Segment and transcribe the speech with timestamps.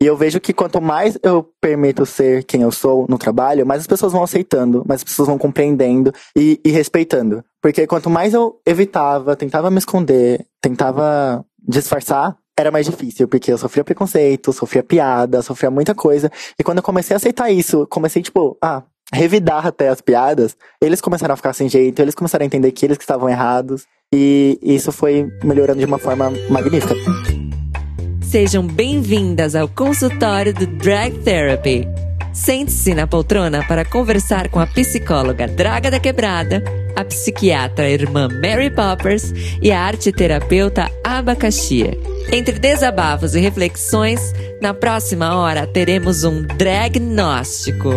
[0.00, 3.80] E eu vejo que quanto mais eu permito ser quem eu sou no trabalho, mais
[3.80, 7.44] as pessoas vão aceitando, mais as pessoas vão compreendendo e, e respeitando.
[7.60, 13.58] Porque quanto mais eu evitava, tentava me esconder, tentava disfarçar, era mais difícil, porque eu
[13.58, 16.30] sofria preconceito, sofria piada, sofria muita coisa.
[16.58, 21.00] E quando eu comecei a aceitar isso, comecei, tipo, ah, revidar até as piadas, eles
[21.00, 23.84] começaram a ficar sem jeito, eles começaram a entender que eles que estavam errados.
[24.14, 26.94] E isso foi melhorando de uma forma magnífica.
[28.28, 31.88] Sejam bem-vindas ao consultório do Drag Therapy.
[32.34, 36.62] Sente-se na poltrona para conversar com a psicóloga Draga da Quebrada,
[36.94, 41.98] a psiquiatra irmã Mary Poppers e a arte terapeuta Abacaxia.
[42.30, 44.20] Entre desabafos e reflexões,
[44.60, 47.94] na próxima hora teremos um dragnóstico.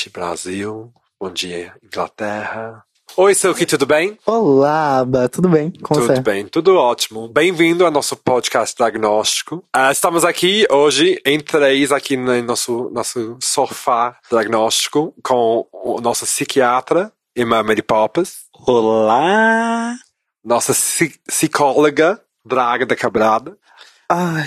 [0.00, 0.92] Noite, Brasil.
[1.20, 2.82] Bom dia, Inglaterra.
[3.16, 4.16] Oi, Silky, tudo bem?
[4.24, 5.70] Olá, Aba, tudo bem?
[5.82, 6.20] Como tudo você?
[6.22, 7.28] bem, tudo ótimo.
[7.28, 9.62] Bem-vindo ao nosso podcast diagnóstico.
[9.74, 16.24] Ah, estamos aqui hoje em três aqui no nosso, nosso sofá diagnóstico com o nosso
[16.24, 19.96] psiquiatra, irmã Mary Poppers, Olá!
[20.42, 23.54] nossa psi- psicóloga, Draga da Quebrada,
[24.08, 24.46] Ai,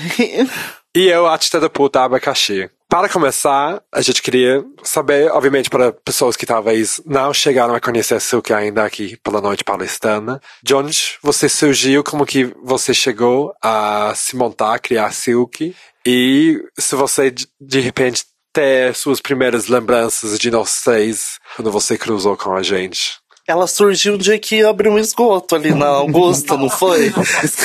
[0.96, 2.70] e eu, a terapeuta Abacaxi.
[2.94, 8.14] Para começar, a gente queria saber, obviamente, para pessoas que talvez não chegaram a conhecer
[8.14, 13.52] a Silk ainda aqui pela noite paulistana, de onde você surgiu, como que você chegou
[13.64, 20.38] a se montar, criar Silk, e se você, de- de repente, ter suas primeiras lembranças
[20.38, 23.18] de nós três, quando você cruzou com a gente.
[23.48, 27.12] Ela surgiu um dia que abriu um esgoto ali na Augusta, não foi?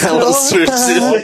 [0.02, 1.16] Ela surgiu.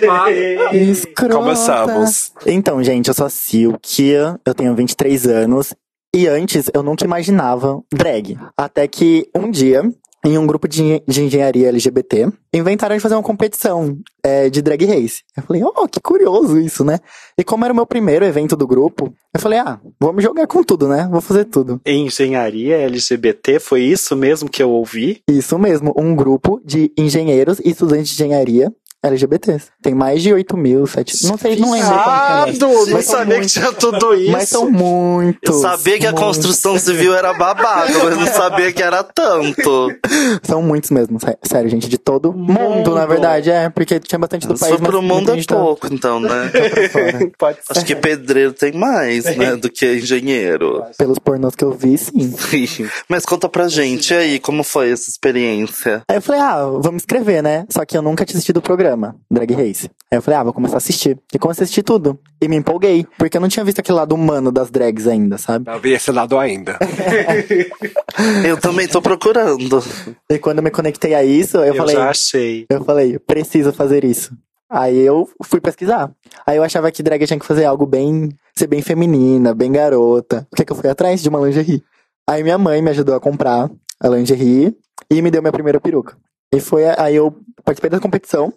[0.72, 1.34] Escrota.
[1.34, 2.32] Começamos.
[2.46, 4.02] Então, gente, eu sou a Silk,
[4.44, 5.74] eu tenho 23 anos.
[6.14, 8.38] E antes eu nunca imaginava drag.
[8.56, 9.82] Até que um dia,
[10.24, 14.86] em um grupo de, de engenharia LGBT, inventaram de fazer uma competição é, de drag
[14.86, 15.22] race.
[15.36, 16.98] Eu falei, oh, que curioso isso, né?
[17.38, 20.64] E como era o meu primeiro evento do grupo, eu falei, ah, vamos jogar com
[20.64, 21.06] tudo, né?
[21.10, 21.80] Vou fazer tudo.
[21.84, 25.20] Engenharia LGBT, foi isso mesmo que eu ouvi?
[25.28, 28.72] Isso mesmo, um grupo de engenheiros e estudantes de engenharia
[29.04, 29.66] LGBTs.
[29.82, 31.92] Tem mais de 8 mil, 7 Não sei, não lembro é.
[31.94, 33.52] Viado, não Mas são sabia que muitos.
[33.52, 34.32] tinha tudo isso.
[34.32, 35.54] Mas são muitos.
[35.56, 36.26] Eu sabia que a muitos.
[36.26, 39.92] construção civil era babado, mas não sabia que era tanto.
[40.42, 42.94] São muitos mesmo, sé- sério, gente, de todo mundo, Mundo.
[42.94, 44.72] na verdade, é, porque tinha bastante do país.
[44.72, 46.50] Sobre mas o mundo é tá pouco, então, né?
[47.38, 47.64] Pode ser.
[47.70, 50.82] Acho que pedreiro tem mais, né, do que engenheiro.
[50.98, 52.34] Pelos pornôs que eu vi, sim.
[53.08, 56.02] Mas conta pra gente aí, como foi essa experiência?
[56.08, 57.64] Aí eu falei, ah, vamos escrever, né?
[57.70, 58.93] Só que eu nunca tinha assistido o programa,
[59.30, 59.90] Drag Race.
[60.10, 61.18] Aí eu falei, ah, vou começar a assistir.
[61.32, 62.18] E comecei a assistir tudo.
[62.40, 65.70] E me empolguei, porque eu não tinha visto aquele lado humano das drags ainda, sabe?
[65.70, 66.78] Eu vi esse lado ainda.
[68.46, 69.82] Eu também tô procurando.
[70.30, 72.66] E quando eu me conectei a isso, eu, Eu, falei, já achei.
[72.68, 74.32] eu falei, preciso fazer isso.
[74.70, 76.10] Aí eu fui pesquisar.
[76.46, 80.46] Aí eu achava que drag tinha que fazer algo bem, ser bem feminina, bem garota.
[80.52, 81.82] O que é que eu fui atrás de uma lingerie?
[82.28, 84.74] Aí minha mãe me ajudou a comprar a lingerie
[85.10, 86.16] e me deu minha primeira peruca.
[86.52, 88.52] E foi aí eu participei da competição.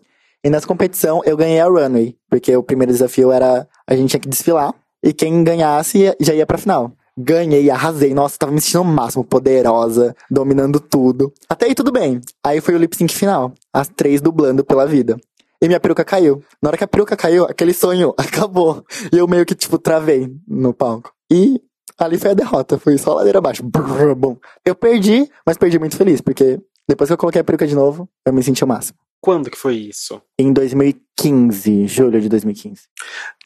[0.48, 4.20] E nessa competição eu ganhei a runway, porque o primeiro desafio era a gente tinha
[4.22, 6.94] que desfilar e quem ganhasse já ia pra final.
[7.18, 8.14] Ganhei, arrasei.
[8.14, 11.34] Nossa, tava me sentindo o máximo, poderosa, dominando tudo.
[11.50, 12.22] Até aí tudo bem.
[12.42, 15.18] Aí foi o lip sync final, as três dublando pela vida.
[15.62, 16.42] E minha peruca caiu.
[16.62, 18.86] Na hora que a peruca caiu, aquele sonho acabou.
[19.12, 21.12] E eu meio que, tipo, travei no palco.
[21.30, 21.62] E
[22.00, 23.64] ali foi a derrota, foi só ladeira abaixo.
[24.64, 28.08] Eu perdi, mas perdi muito feliz, porque depois que eu coloquei a peruca de novo,
[28.26, 28.98] eu me senti o máximo.
[29.22, 30.22] Quando que foi isso?
[30.40, 32.82] Em 2015, julho de 2015.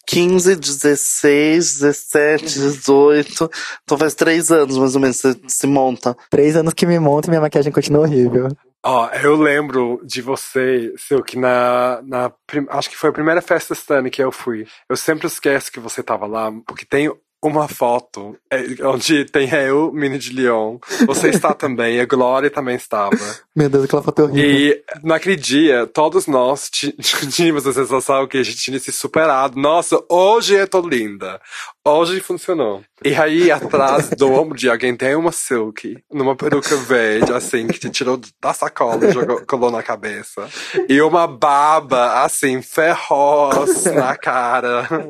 [0.07, 3.49] 15, 16, 17, 18.
[3.83, 6.15] Então faz três anos mais ou menos que você se monta.
[6.29, 8.49] Três anos que me monto e minha maquiagem continua horrível.
[8.83, 13.41] Ó, eu lembro de você, Sil, que na, na prim- acho que foi a primeira
[13.41, 14.65] festa Stane que eu fui.
[14.89, 19.91] Eu sempre esqueço que você tava lá, porque tem uma foto é, onde tem eu,
[19.91, 20.77] Mini de Leon.
[21.07, 23.17] Você está também, a Glória também estava.
[23.55, 24.43] Meu Deus, aquela foto é horrível.
[24.43, 29.59] E naquele dia, todos nós tínhamos a sensação que a gente tinha se superado.
[29.59, 31.41] Nossa, hoje eu tô linda.
[31.83, 32.83] Hoje funcionou.
[33.03, 37.79] E aí, atrás do ombro de alguém tem uma silk, numa peruca verde, assim, que
[37.79, 40.47] te tirou da sacola e jogou, colou na cabeça.
[40.87, 44.87] E uma baba, assim, feroz na cara.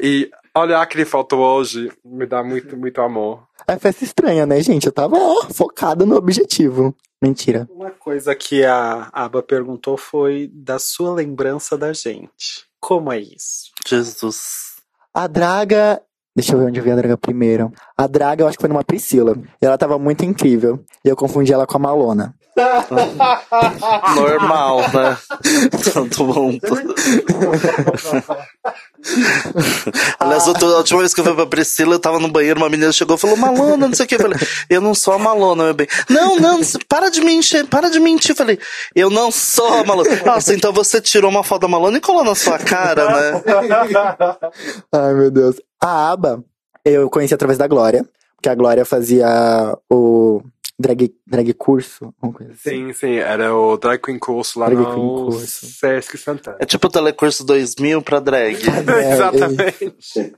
[0.00, 0.28] E
[0.60, 3.44] olhar aquele foto hoje me dá muito, muito amor.
[3.66, 4.86] É festa estranha, né, gente?
[4.86, 6.94] Eu tava ó, focada no objetivo.
[7.22, 7.68] Mentira.
[7.70, 12.66] Uma coisa que a Aba perguntou foi da sua lembrança da gente.
[12.80, 13.70] Como é isso?
[13.86, 14.72] Jesus.
[15.14, 16.02] A Draga.
[16.34, 17.70] Deixa eu ver onde eu vi a Draga primeiro.
[17.96, 19.36] A Draga, eu acho que foi numa Priscila.
[19.60, 20.84] E ela tava muito incrível.
[21.04, 22.34] E eu confundi ela com a Malona.
[24.16, 25.18] Normal, né?
[26.16, 26.60] Todo mundo.
[30.18, 32.68] Aliás, outra- a última vez que eu fui pra Priscila, eu tava no banheiro, uma
[32.68, 34.14] menina chegou e falou, Malona, não sei o que.
[34.14, 34.38] Eu falei,
[34.70, 35.86] eu não sou a Malona, meu bem.
[36.08, 38.30] Não, não, para de mentir, para de mentir.
[38.30, 38.58] Eu falei,
[38.94, 40.08] eu não sou a Malona.
[40.24, 43.42] Nossa, então você tirou uma foto da Malona e colou na sua cara, né?
[44.92, 45.56] Ai, meu Deus.
[45.80, 46.42] A Aba,
[46.84, 48.04] eu conheci através da Glória.
[48.36, 49.26] Porque a Glória fazia
[49.88, 50.42] o
[50.82, 52.12] drag, drag curso.
[52.22, 52.70] Uma coisa assim.
[52.70, 55.66] Sim, sim, era o Drag Queen Curso lá Drag no Queen Curso.
[55.66, 56.56] Sesc Santana.
[56.60, 58.58] É tipo o Telecurso 2000 pra drag.
[58.92, 60.32] É, Exatamente.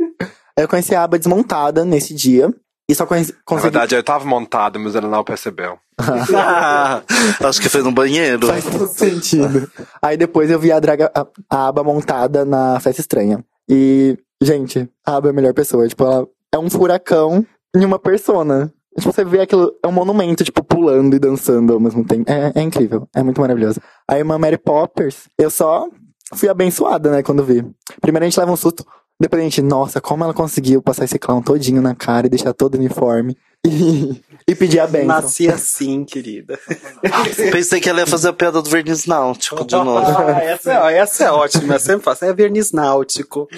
[0.56, 2.54] Eu conheci a Aba desmontada nesse dia.
[2.88, 3.70] E só conheci, Na consegui...
[3.70, 5.78] verdade, eu tava montado, mas ela não percebeu.
[7.42, 8.46] Acho que foi no banheiro.
[8.46, 9.70] Faz todo sentido.
[10.02, 13.42] Aí depois eu vi a, draga, a, a aba montada na festa estranha.
[13.68, 15.88] E, gente, a aba é a melhor pessoa.
[15.88, 17.44] Tipo, ela é um furacão
[17.74, 18.72] em uma persona.
[18.98, 22.30] Tipo, você vê aquilo, é um monumento, tipo, pulando e dançando ao mesmo tempo.
[22.30, 23.80] É, é incrível, é muito maravilhoso.
[24.08, 25.88] A irmã Mary Poppers, eu só
[26.34, 27.64] fui abençoada, né, quando vi.
[28.00, 28.84] Primeiro a gente leva um susto,
[29.20, 32.52] depois a gente, nossa, como ela conseguiu passar esse clown todinho na cara e deixar
[32.52, 33.36] todo uniforme.
[34.46, 35.06] E, pedir a benção.
[35.06, 36.60] Nasci assim, querida.
[37.50, 40.06] Pensei que ela ia fazer a piada do verniz náutico de novo.
[40.06, 42.26] Ah, essa, é, essa é ótima, eu sempre faço.
[42.26, 43.48] É verniz náutico.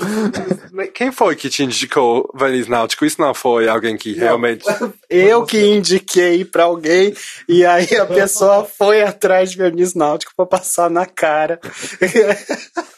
[0.94, 3.04] Quem foi que te indicou Verniz Náutico?
[3.04, 4.64] Isso não foi alguém que realmente.
[5.10, 7.12] Eu que indiquei pra alguém
[7.48, 11.58] e aí a pessoa foi atrás de verniz náutico pra passar na cara.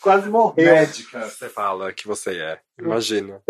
[0.02, 0.74] Quase morreu.
[0.74, 2.58] Médica, você fala que você é.
[2.80, 3.40] Imagina.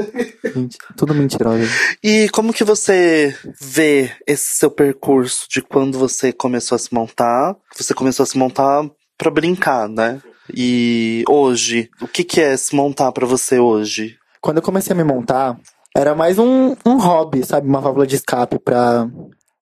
[0.55, 1.65] Gente, tudo mentirosa.
[2.03, 7.57] E como que você vê esse seu percurso de quando você começou a se montar?
[7.77, 10.21] Você começou a se montar pra brincar, né?
[10.55, 14.17] E hoje, o que que é se montar pra você hoje?
[14.41, 15.59] Quando eu comecei a me montar,
[15.95, 17.69] era mais um, um hobby, sabe?
[17.69, 19.09] Uma válvula de escape pra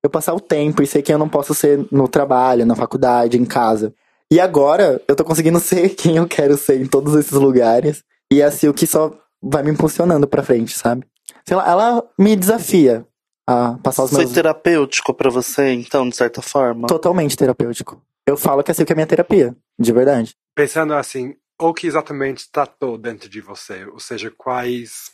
[0.03, 3.37] eu passar o tempo e sei que eu não posso ser no trabalho, na faculdade,
[3.37, 3.93] em casa.
[4.31, 8.05] E agora eu tô conseguindo ser quem eu quero ser em todos esses lugares.
[8.33, 9.13] E assim o que só
[9.51, 11.07] vai me impulsionando pra frente, sabe?
[11.47, 13.07] Sei lá, ela me desafia
[13.47, 14.33] a passar os Foi meus.
[14.33, 16.89] terapêutico pra você, então, de certa forma?
[16.89, 18.03] Totalmente terapêutico.
[18.27, 20.35] Eu falo que é assim que é a minha terapia, de verdade.
[20.55, 23.85] Pensando assim, o que exatamente tratou dentro de você?
[23.87, 25.13] Ou seja, quais.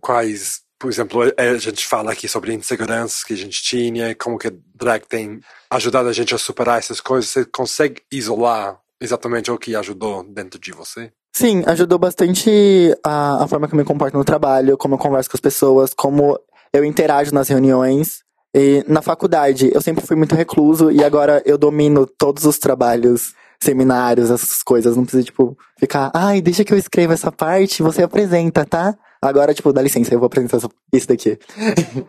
[0.00, 0.60] Quais.
[0.78, 4.52] Por exemplo, a gente fala aqui sobre inseguranças que a gente tinha, como que a
[4.74, 5.40] drag tem
[5.70, 7.30] ajudado a gente a superar essas coisas.
[7.30, 11.12] Você consegue isolar exatamente o que ajudou dentro de você?
[11.32, 15.30] Sim, ajudou bastante a, a forma que eu me comporto no trabalho, como eu converso
[15.30, 16.38] com as pessoas, como
[16.72, 18.20] eu interajo nas reuniões.
[18.54, 23.32] E na faculdade, eu sempre fui muito recluso e agora eu domino todos os trabalhos,
[23.62, 24.94] seminários, essas coisas.
[24.94, 28.94] Não precisa, tipo, ficar, ai, deixa que eu escreva essa parte, você apresenta, tá?
[29.22, 30.58] Agora, tipo, dá licença, eu vou apresentar
[30.92, 31.38] isso daqui.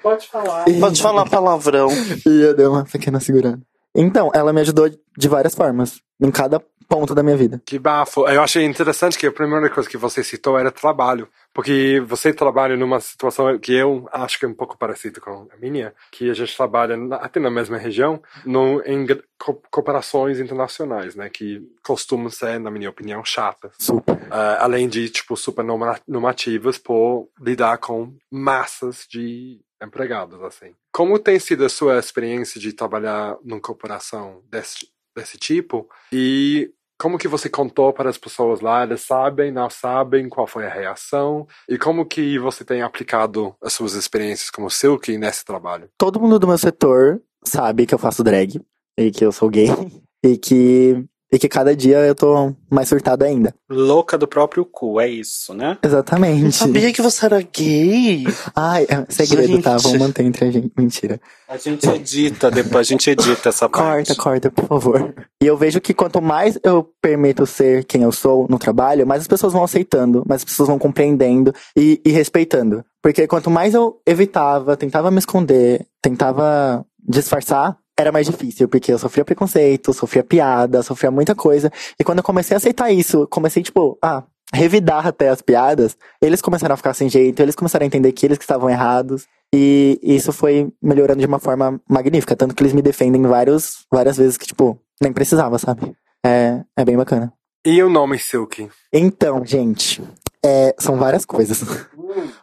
[0.02, 0.66] Pode falar.
[0.82, 1.88] Pode falar palavrão.
[2.28, 3.62] E eu dei uma pequena segurada.
[3.96, 7.62] Então, ela me ajudou de várias formas, em cada ponto da minha vida.
[7.66, 8.28] Que bafo.
[8.28, 11.28] Eu achei interessante que a primeira coisa que você citou era trabalho.
[11.54, 15.58] Porque você trabalha numa situação que eu acho que é um pouco parecida com a
[15.62, 19.06] minha, que a gente trabalha até na mesma região, no, em
[19.38, 21.30] co- cooperações internacionais, né?
[21.30, 23.72] Que costumam ser, na minha opinião, chatas.
[23.78, 24.20] Super.
[24.32, 30.74] Ah, além de, tipo, super norma- normativas por lidar com massas de empregados, assim.
[30.92, 35.88] Como tem sido a sua experiência de trabalhar numa corporação desse, desse tipo?
[36.12, 38.84] E como que você contou para as pessoas lá?
[38.84, 40.30] Eles sabem, não sabem?
[40.30, 41.48] Qual foi a reação?
[41.68, 45.90] E como que você tem aplicado as suas experiências como Silk nesse trabalho?
[45.98, 48.62] todo mundo do meu setor sabe que eu faço drag
[48.98, 49.68] e que eu sou gay
[50.24, 53.56] e que e que cada dia eu tô mais surtado ainda.
[53.68, 55.80] Louca do próprio cu, é isso, né?
[55.84, 56.52] Exatamente.
[56.52, 58.24] Sabia que você era gay?
[58.56, 59.72] Ai, é segredo, tá?
[59.80, 59.84] Gente.
[59.84, 60.72] Vamos manter entre a gente.
[60.78, 61.20] Mentira.
[61.50, 64.16] A gente edita, depois a gente edita essa parte.
[64.16, 65.16] Corta, corta, por favor.
[65.42, 69.24] E eu vejo que quanto mais eu permito ser quem eu sou no trabalho, mais
[69.24, 72.86] as pessoas vão aceitando, mais as pessoas vão compreendendo e, e respeitando.
[73.02, 79.00] Porque quanto mais eu evitava, tentava me esconder, tentava disfarçar, era mais difícil, porque eu
[79.00, 81.72] sofria preconceito, sofria piada, sofria muita coisa.
[82.00, 86.42] E quando eu comecei a aceitar isso, comecei, tipo, a revidar até as piadas, eles
[86.42, 89.26] começaram a ficar sem jeito, eles começaram a entender que eles que estavam errados.
[89.54, 94.18] E isso foi melhorando de uma forma magnífica, tanto que eles me defendem vários, várias
[94.18, 95.96] vezes que, tipo, nem precisava, sabe?
[96.26, 97.32] É, é bem bacana.
[97.66, 98.70] E o nome Silk?
[98.92, 100.02] Então, gente,
[100.44, 101.64] é, são várias coisas.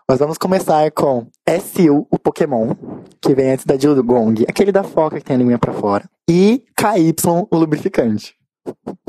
[0.08, 2.74] Mas vamos começar com SU, o Pokémon.
[3.20, 6.08] que vem antes da Gong, aquele da foca que tem a linha pra fora.
[6.28, 7.14] E KY,
[7.50, 8.34] o lubrificante.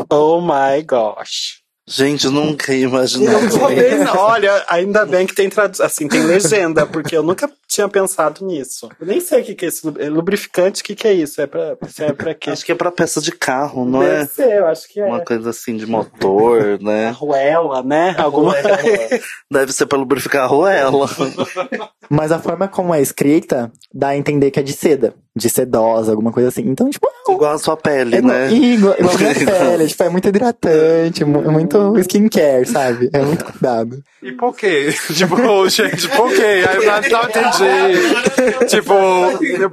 [0.09, 1.60] Oh my gosh.
[1.87, 3.33] Gente, eu nunca ia imaginar.
[3.41, 4.17] Não.
[4.17, 8.87] Olha, ainda bem que tem tradução, assim, tem legenda, porque eu nunca tinha pensado nisso.
[8.99, 11.41] Eu nem sei o que, que é esse é lubrificante, o que, que é isso?
[11.41, 12.51] É pra, serve pra quê?
[12.51, 14.25] Acho que é pra peça de carro, não Deve é?
[14.27, 15.05] ser, eu acho que é.
[15.05, 17.07] Uma coisa assim de motor, né?
[17.09, 18.15] Arruela, né?
[18.17, 18.53] Alguma
[19.51, 21.09] Deve ser pra lubrificar a roela.
[22.09, 26.11] Mas a forma como é escrita dá a entender que é de seda, de sedosa,
[26.11, 26.61] alguma coisa assim.
[26.61, 28.51] Então, tipo, Igual a sua pele, é né?
[28.51, 31.41] igual, igual a minha pele, tipo, é muito hidratante, mu-
[31.79, 33.09] muito skincare, sabe?
[33.13, 34.03] É muito cuidado.
[34.21, 34.93] E por quê?
[35.13, 36.63] tipo, gente, por quê?
[36.67, 38.67] Aí eu não, não entendi.
[38.67, 38.93] tipo,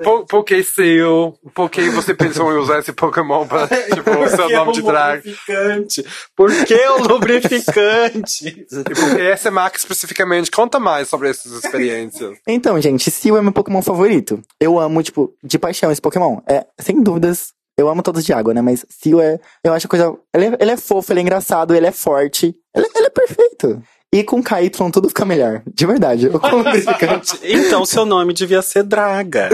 [0.03, 1.35] por, por que seu?
[1.55, 4.71] Por que você pensou em usar esse Pokémon pra, tipo, o seu Por que nome
[4.71, 5.17] o de drag?
[5.17, 6.07] lubrificante?
[6.35, 8.67] Por que o lubrificante?
[8.71, 10.51] E por que essa marca especificamente?
[10.51, 12.39] Conta mais sobre essas experiências.
[12.47, 14.41] Então, gente, Seal é meu Pokémon favorito.
[14.61, 16.39] Eu amo, tipo, de paixão esse Pokémon.
[16.49, 18.61] É, sem dúvidas, eu amo todos de água, né?
[18.61, 19.39] Mas Seal é.
[19.63, 20.13] Eu acho a coisa.
[20.35, 22.53] Ele é, ele é fofo, ele é engraçado, ele é forte.
[22.75, 23.81] Ele, ele é perfeito.
[24.13, 25.63] E com KY tudo fica melhor.
[25.73, 26.29] De verdade.
[26.29, 27.39] O lubrificante.
[27.45, 29.51] Então seu nome devia ser Draga.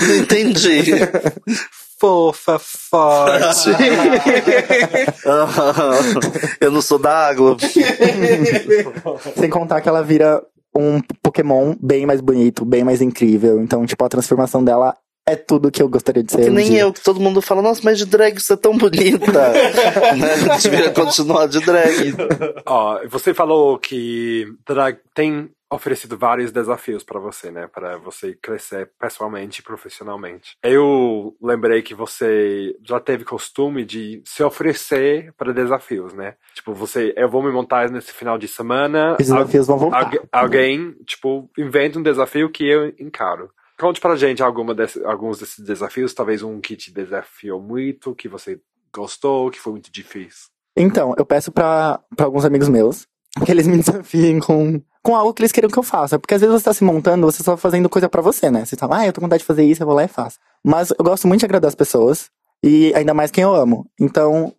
[0.00, 0.84] Não entendi.
[2.00, 3.68] Fofa, forte.
[6.60, 7.56] eu não sou da água.
[9.36, 10.42] Sem contar que ela vira
[10.74, 13.60] um Pokémon bem mais bonito, bem mais incrível.
[13.60, 14.96] Então, tipo, a transformação dela
[15.32, 16.42] é tudo que eu gostaria de ser.
[16.44, 16.80] Que um nem dia.
[16.80, 19.32] eu, que todo mundo fala, nossa, mas de drag você é tão bonita.
[20.16, 20.56] né?
[20.60, 22.14] Devia continuar de drag.
[22.66, 27.66] Ó, você falou que drag tem oferecido vários desafios pra você, né?
[27.66, 30.56] Para você crescer pessoalmente e profissionalmente.
[30.62, 36.36] Eu lembrei que você já teve costume de se oferecer para desafios, né?
[36.54, 39.12] Tipo, você, eu vou me montar nesse final de semana.
[39.12, 40.04] Os desafios vão voltar.
[40.04, 43.50] Algu- alguém, tipo, inventa um desafio que eu encaro.
[43.78, 44.42] Conte pra gente
[44.76, 48.60] desse- alguns desses desafios, talvez um que te desafiou muito, que você
[48.94, 50.46] gostou, que foi muito difícil.
[50.76, 53.06] Então, eu peço pra, pra alguns amigos meus
[53.44, 56.18] que eles me desafiem com, com algo que eles queiram que eu faça.
[56.18, 58.64] Porque às vezes você tá se montando, você só tá fazendo coisa pra você, né?
[58.64, 60.38] Você tá, ah, eu tô com vontade de fazer isso, eu vou lá e faço.
[60.64, 62.30] Mas eu gosto muito de agradar as pessoas,
[62.64, 63.88] e ainda mais quem eu amo.
[64.00, 64.52] Então,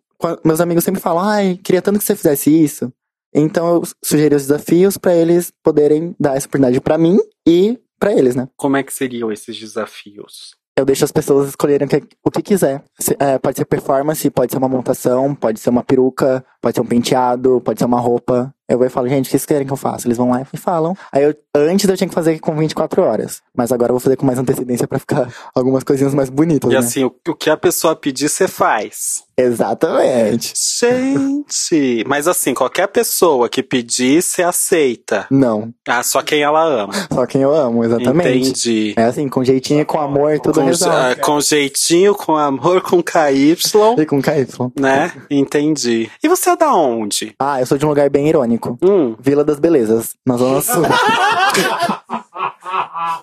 [0.44, 2.90] meus amigos sempre falam, ai, queria tanto que você fizesse isso.
[3.34, 8.12] Então eu sugeri os desafios pra eles poderem dar essa oportunidade pra mim e pra
[8.12, 8.48] eles, né?
[8.56, 10.56] Como é que seriam esses desafios?
[10.76, 12.82] Eu deixo as pessoas escolherem o que, o que quiser.
[12.98, 16.80] Se- é, pode ser performance, pode ser uma montação, pode ser uma peruca, pode ser
[16.80, 18.52] um penteado, pode ser uma roupa.
[18.68, 20.06] Eu vou e falo, gente, o que vocês querem que eu faça?
[20.06, 20.96] Eles vão lá e falam.
[21.10, 23.42] Aí eu, antes eu tinha que fazer com 24 horas.
[23.56, 26.74] Mas agora eu vou fazer com mais antecedência pra ficar algumas coisinhas mais bonitas, E
[26.74, 26.78] né?
[26.78, 29.24] assim, o, o que a pessoa pedir, você faz.
[29.36, 30.52] Exatamente.
[30.78, 32.04] Gente!
[32.08, 35.26] Mas assim, qualquer pessoa que pedir, você aceita.
[35.30, 36.92] Não, Ah, só quem ela ama.
[37.12, 38.38] só quem eu amo, exatamente.
[38.50, 38.94] Entendi.
[38.96, 40.94] É assim, com jeitinho, com amor, tudo Com, resolve.
[40.96, 43.56] ah, com jeitinho, com amor, com KY,
[43.98, 44.46] E com KY.
[44.78, 45.12] né?
[45.30, 46.08] Entendi.
[46.22, 47.34] E você é da onde?
[47.38, 48.78] Ah, eu sou de um lugar bem irônico.
[48.82, 50.82] Hum, Vila das Belezas, na Zona Sul.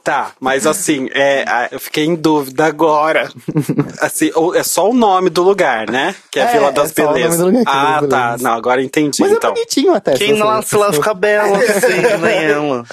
[0.04, 3.30] tá, mas assim, é, eu fiquei em dúvida agora.
[4.02, 6.16] Assim, é só o nome do lugar, né?
[6.32, 7.40] Que é, É, Vila das é só o nome Belezas.
[7.40, 8.38] do lugar, que é ah, das tá.
[8.42, 9.52] Não, agora entendi, Mas então.
[9.52, 10.14] é bonitinho até.
[10.14, 12.84] Quem nasce lá fica bela, assim, nem ela.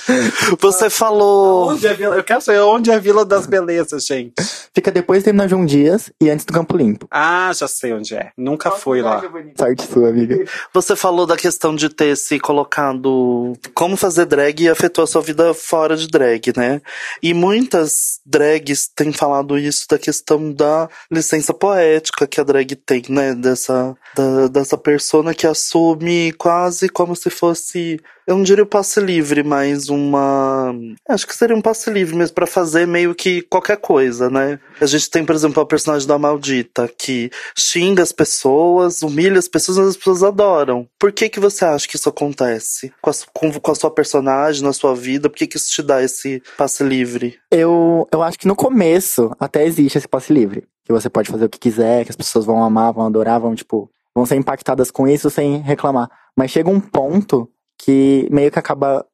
[0.59, 1.71] Você falou.
[1.71, 2.17] Onde é Vila?
[2.17, 4.35] Eu quero saber onde é a Vila das Belezas, gente.
[4.75, 7.07] Fica depois do terminal João Dias e antes do Campo Limpo.
[7.11, 8.31] Ah, já sei onde é.
[8.37, 9.23] Nunca fui lá.
[9.57, 10.45] Sorte sua, amiga.
[10.73, 15.23] Você falou da questão de ter se colocado como fazer drag e afetou a sua
[15.23, 16.81] vida fora de drag, né?
[17.23, 23.03] E muitas drags têm falado isso da questão da licença poética que a drag tem,
[23.09, 23.35] né?
[23.35, 28.01] Dessa, da- dessa persona que assume quase como se fosse.
[28.27, 30.75] Eu não diria o passe livre, mas uma.
[31.09, 34.59] Acho que seria um passe livre mesmo, pra fazer meio que qualquer coisa, né?
[34.81, 39.49] A gente tem, por exemplo, a personagem da Maldita, que xinga as pessoas, humilha as
[39.49, 40.89] pessoas, mas as pessoas adoram.
[40.99, 42.93] Por que que você acha que isso acontece?
[43.03, 45.83] Com a, com, com a sua personagem, na sua vida, por que que isso te
[45.83, 47.39] dá esse passe livre?
[47.51, 50.65] Eu, eu acho que no começo até existe esse passe livre.
[50.85, 53.55] Que você pode fazer o que quiser, que as pessoas vão amar, vão adorar, vão,
[53.55, 56.09] tipo, vão ser impactadas com isso sem reclamar.
[56.37, 59.07] Mas chega um ponto que meio que acaba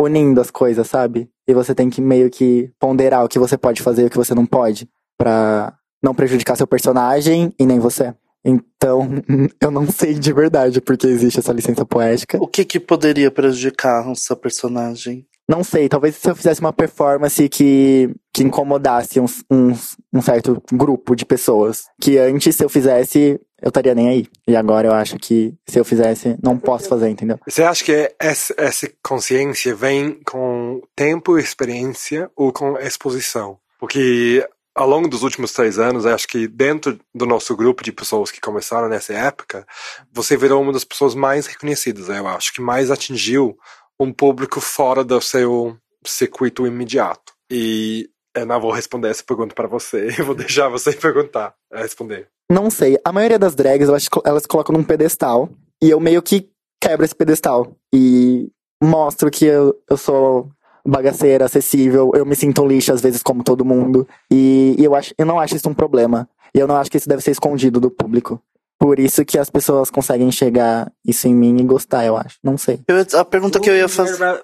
[0.00, 1.30] unindo as coisas, sabe?
[1.46, 4.16] E você tem que meio que ponderar o que você pode fazer e o que
[4.16, 4.88] você não pode.
[5.18, 8.14] Pra não prejudicar seu personagem e nem você.
[8.44, 9.08] Então,
[9.60, 12.38] eu não sei de verdade porque existe essa licença poética.
[12.40, 15.26] O que que poderia prejudicar o seu personagem?
[15.50, 19.72] Não sei, talvez se eu fizesse uma performance que, que incomodasse um, um,
[20.12, 21.86] um certo grupo de pessoas.
[22.00, 24.26] Que antes, se eu fizesse, eu estaria nem aí.
[24.46, 27.36] E agora eu acho que se eu fizesse, não posso fazer, entendeu?
[27.48, 33.58] Você acha que essa, essa consciência vem com tempo e experiência ou com exposição?
[33.80, 38.30] Porque ao longo dos últimos três anos, acho que dentro do nosso grupo de pessoas
[38.30, 39.66] que começaram nessa época,
[40.12, 43.58] você virou uma das pessoas mais reconhecidas, eu acho, que mais atingiu
[43.98, 47.32] um público fora do seu circuito imediato.
[47.50, 52.28] E eu não vou responder essa pergunta para você, eu vou deixar você perguntar, responder.
[52.50, 55.48] Não sei, a maioria das drags, elas, elas colocam num pedestal,
[55.82, 56.48] e eu meio que
[56.80, 58.50] quebro esse pedestal, e
[58.82, 60.50] mostro que eu, eu sou
[60.86, 64.06] bagaceira, acessível, eu me sinto lixo às vezes como todo mundo.
[64.30, 66.28] E, e, eu, acho, eu não acho isso um problema.
[66.54, 68.40] E eu não acho que isso deve ser escondido do público.
[68.80, 72.36] Por isso que as pessoas conseguem enxergar isso em mim e gostar, eu acho.
[72.42, 72.80] Não sei.
[72.88, 74.42] Eu, a pergunta que eu ia fazer.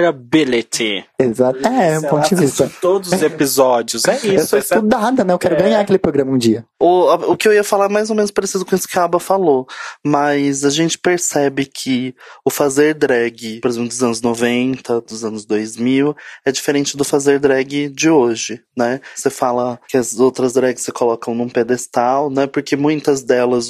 [0.00, 1.04] Vulnerability.
[1.18, 1.66] Exato.
[1.66, 2.70] É, um ponto de vista.
[2.80, 4.04] Todos os episódios.
[4.06, 4.26] É isso.
[4.26, 5.32] Eu sou essa- estudada, né?
[5.32, 5.58] Eu quero É.
[5.62, 6.64] ganhar aquele programa um dia.
[6.80, 8.98] O, a- o que eu ia falar é mais ou menos parecido com isso que
[8.98, 9.66] a Aba falou.
[10.04, 12.14] Mas a gente percebe que
[12.44, 16.14] o fazer drag, por exemplo, dos anos 90, dos anos 2000,
[16.44, 19.00] é diferente do fazer drag de hoje, né?
[19.14, 22.46] Você fala que as outras drags você colocam num pedestal, né?
[22.46, 23.65] Porque muitas delas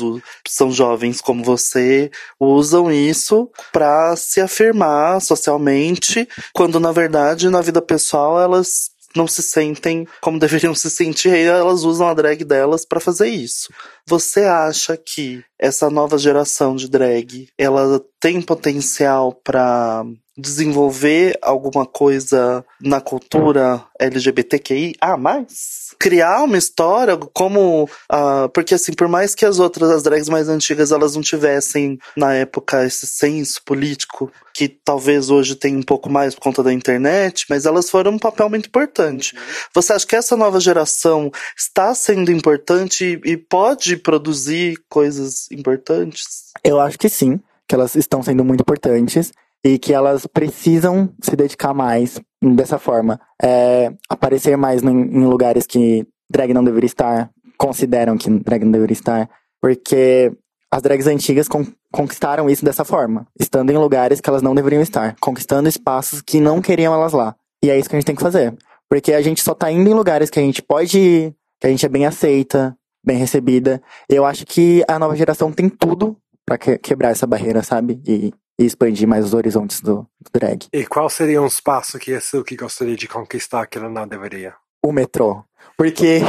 [0.46, 7.82] são jovens como você, usam isso pra se afirmar socialmente, quando na verdade na vida
[7.82, 12.84] pessoal elas não se sentem como deveriam se sentir e elas usam a drag delas
[12.84, 13.72] pra fazer isso.
[14.06, 20.04] Você acha que essa nova geração de drag, ela tem potencial pra
[20.36, 25.94] desenvolver alguma coisa na cultura LGBTQI a mais?
[25.98, 27.88] Criar uma história como.
[28.10, 31.98] ah, porque, assim, por mais que as outras, as drags mais antigas, elas não tivessem,
[32.16, 36.72] na época, esse senso político, que talvez hoje tenha um pouco mais por conta da
[36.72, 39.34] internet, mas elas foram um papel muito importante.
[39.74, 46.52] Você acha que essa nova geração está sendo importante e pode produzir coisas importantes?
[46.62, 49.32] Eu acho que sim, que elas estão sendo muito importantes
[49.66, 53.20] e que elas precisam se dedicar mais dessa forma.
[53.42, 58.70] É, aparecer mais em, em lugares que drag não deveria estar, consideram que drag não
[58.70, 59.28] deveria estar,
[59.60, 60.32] porque
[60.70, 64.82] as drags antigas con- conquistaram isso dessa forma, estando em lugares que elas não deveriam
[64.82, 67.34] estar, conquistando espaços que não queriam elas lá.
[67.64, 68.54] E é isso que a gente tem que fazer.
[68.88, 71.70] Porque a gente só tá indo em lugares que a gente pode ir, que a
[71.70, 73.82] gente é bem aceita, bem recebida.
[74.08, 78.00] Eu acho que a nova geração tem tudo pra que- quebrar essa barreira, sabe?
[78.06, 80.66] E, e expandir mais os horizontes do, do drag.
[80.72, 84.54] E qual seria um espaço que a Silk gostaria de conquistar que ela não deveria?
[84.82, 85.44] O metrô.
[85.76, 86.20] Porque.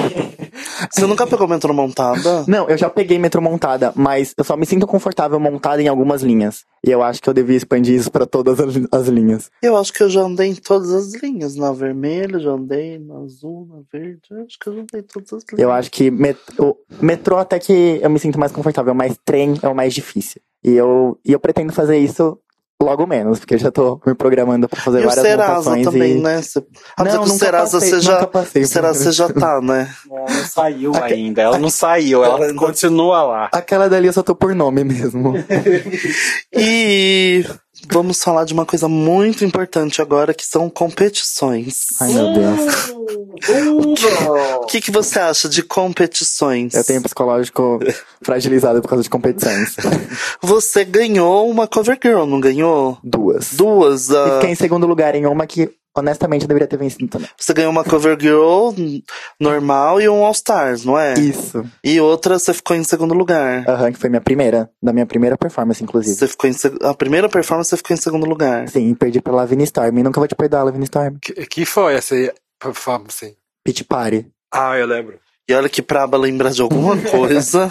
[0.92, 2.44] Você nunca pegou metrô montada?
[2.48, 6.22] Não, eu já peguei metrô montada, mas eu só me sinto confortável montada em algumas
[6.22, 6.66] linhas.
[6.86, 9.50] E eu acho que eu devia expandir isso pra todas as, as linhas.
[9.62, 11.56] Eu acho que eu já andei em todas as linhas.
[11.56, 14.22] Na vermelha, já andei, na azul, na verde.
[14.32, 15.60] Eu acho que eu já andei em todas as linhas.
[15.60, 19.56] Eu acho que met- o metrô até que eu me sinto mais confortável, mas trem
[19.62, 20.42] é o mais difícil.
[20.64, 22.38] E eu, e eu pretendo fazer isso
[22.82, 26.18] logo menos, porque eu já tô me programando pra fazer E várias Serasa montações também,
[26.18, 26.22] e...
[26.22, 26.36] né?
[26.38, 26.64] Apesar
[27.18, 28.14] Não, que o nunca Serasa passei, você já.
[28.14, 29.90] nunca passei o Serasa você já tá, né?
[30.10, 31.42] Ela não saiu Aque- ainda.
[31.42, 32.24] Ela não saiu.
[32.24, 33.50] Ela Ela- continua lá.
[33.52, 35.34] Aquela dali eu só tô por nome mesmo.
[36.54, 37.46] E
[37.92, 41.86] vamos falar de uma coisa muito importante agora, que são competições.
[42.00, 42.94] Ai, meu Deus.
[44.62, 46.74] O que, que você acha de competições?
[46.74, 47.80] Eu tenho psicológico
[48.22, 49.76] fragilizado por causa de competições.
[50.42, 52.98] Você ganhou uma cover girl, não ganhou?
[53.04, 53.54] Duas.
[53.54, 54.10] Duas.
[54.10, 57.28] E ah, fiquei em segundo lugar em uma que, honestamente, eu deveria ter vencido também.
[57.38, 58.72] Você ganhou uma cover girl
[59.40, 61.14] normal e um All Stars, não é?
[61.16, 61.64] Isso.
[61.84, 63.68] E outra você ficou em segundo lugar.
[63.68, 64.70] Aham, que foi minha primeira.
[64.82, 66.16] Da minha primeira performance, inclusive.
[66.16, 68.68] Você ficou em seg- a primeira performance você ficou em segundo lugar.
[68.70, 69.98] Sim, perdi pra Lavina Storm.
[70.00, 71.18] E nunca vou te perdoar, Lavina Storm.
[71.22, 72.16] Que, que foi essa
[72.60, 73.36] performance?
[73.64, 74.28] Pitch Party.
[74.54, 75.20] Ah, eu lembro.
[75.50, 77.70] E olha que pra Aba lembrar de alguma coisa.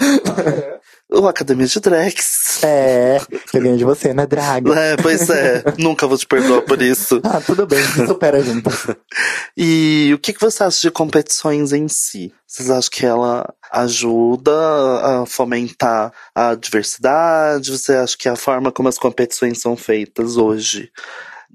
[1.11, 2.63] o Academia de Drags.
[2.63, 4.73] É, que eu ganhei de você, né, Draga?
[4.79, 5.63] É, pois é.
[5.77, 7.21] Nunca vou te perdoar por isso.
[7.27, 8.69] Ah, tudo bem, supera junto.
[9.55, 12.31] E o que, que você acha de competições em si?
[12.47, 17.71] Vocês acham que ela ajuda a fomentar a diversidade?
[17.71, 20.91] Você acha que a forma como as competições são feitas hoje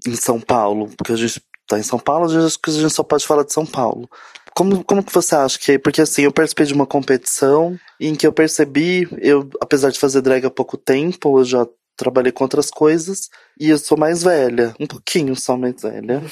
[0.06, 3.02] em São Paulo, porque a gente tá em São Paulo, a gente, a gente só
[3.02, 4.08] pode falar de São Paulo.
[4.54, 5.78] Como, como que você acha que é?
[5.78, 10.20] Porque assim, eu participei de uma competição em que eu percebi, eu, apesar de fazer
[10.20, 14.74] drag há pouco tempo, eu já trabalhei com outras coisas, e eu sou mais velha,
[14.80, 16.22] um pouquinho só mais velha.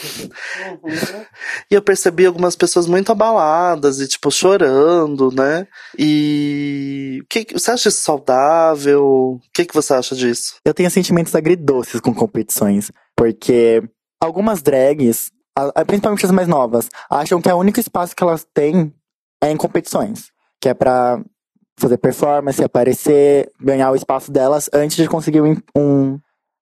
[1.70, 5.66] E eu percebi algumas pessoas muito abaladas e, tipo, chorando, né?
[5.98, 7.22] E.
[7.28, 9.04] Que, você acha isso saudável?
[9.04, 10.56] O que, que você acha disso?
[10.64, 13.82] Eu tenho sentimentos agridoces com competições, porque
[14.20, 15.30] algumas drags,
[15.86, 18.92] principalmente as mais novas, acham que o único espaço que elas têm
[19.42, 20.30] é em competições.
[20.60, 21.20] Que é pra
[21.78, 26.18] fazer performance, aparecer, ganhar o espaço delas antes de conseguir um, um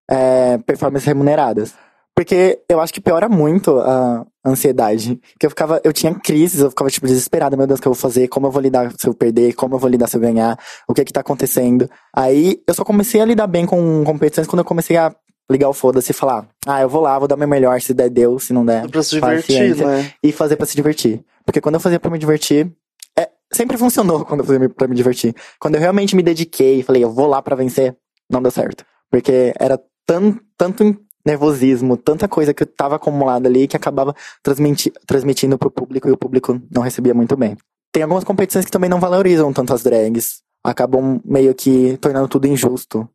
[0.09, 1.73] é, performances remuneradas.
[2.15, 5.19] Porque eu acho que piora muito a ansiedade.
[5.39, 7.93] Que eu ficava, eu tinha crises, eu ficava, tipo, desesperada, meu Deus, o que eu
[7.93, 8.27] vou fazer?
[8.27, 9.53] Como eu vou lidar se eu perder?
[9.53, 10.59] Como eu vou lidar se eu ganhar?
[10.85, 11.89] O que é que tá acontecendo?
[12.13, 15.15] Aí, eu só comecei a lidar bem com competições quando eu comecei a
[15.49, 18.09] ligar o foda-se e falar, ah, eu vou lá, vou dar meu melhor, se der,
[18.09, 18.87] deu, se não der.
[18.89, 20.13] Pra se divertir, né?
[20.21, 21.23] E fazer pra se divertir.
[21.45, 22.71] Porque quando eu fazia pra me divertir,
[23.17, 25.35] é, sempre funcionou quando eu fazia pra me divertir.
[25.59, 27.95] Quando eu realmente me dediquei e falei, eu vou lá pra vencer,
[28.29, 28.85] não deu certo.
[29.09, 35.57] Porque era tan, tanto nervosismo, tanta coisa que tava acumulada ali que acabava transmiti transmitindo
[35.57, 37.57] pro público e o público não recebia muito bem.
[37.91, 40.41] Tem algumas competições que também não valorizam tanto as drags.
[40.63, 43.09] Acabam meio que tornando tudo injusto.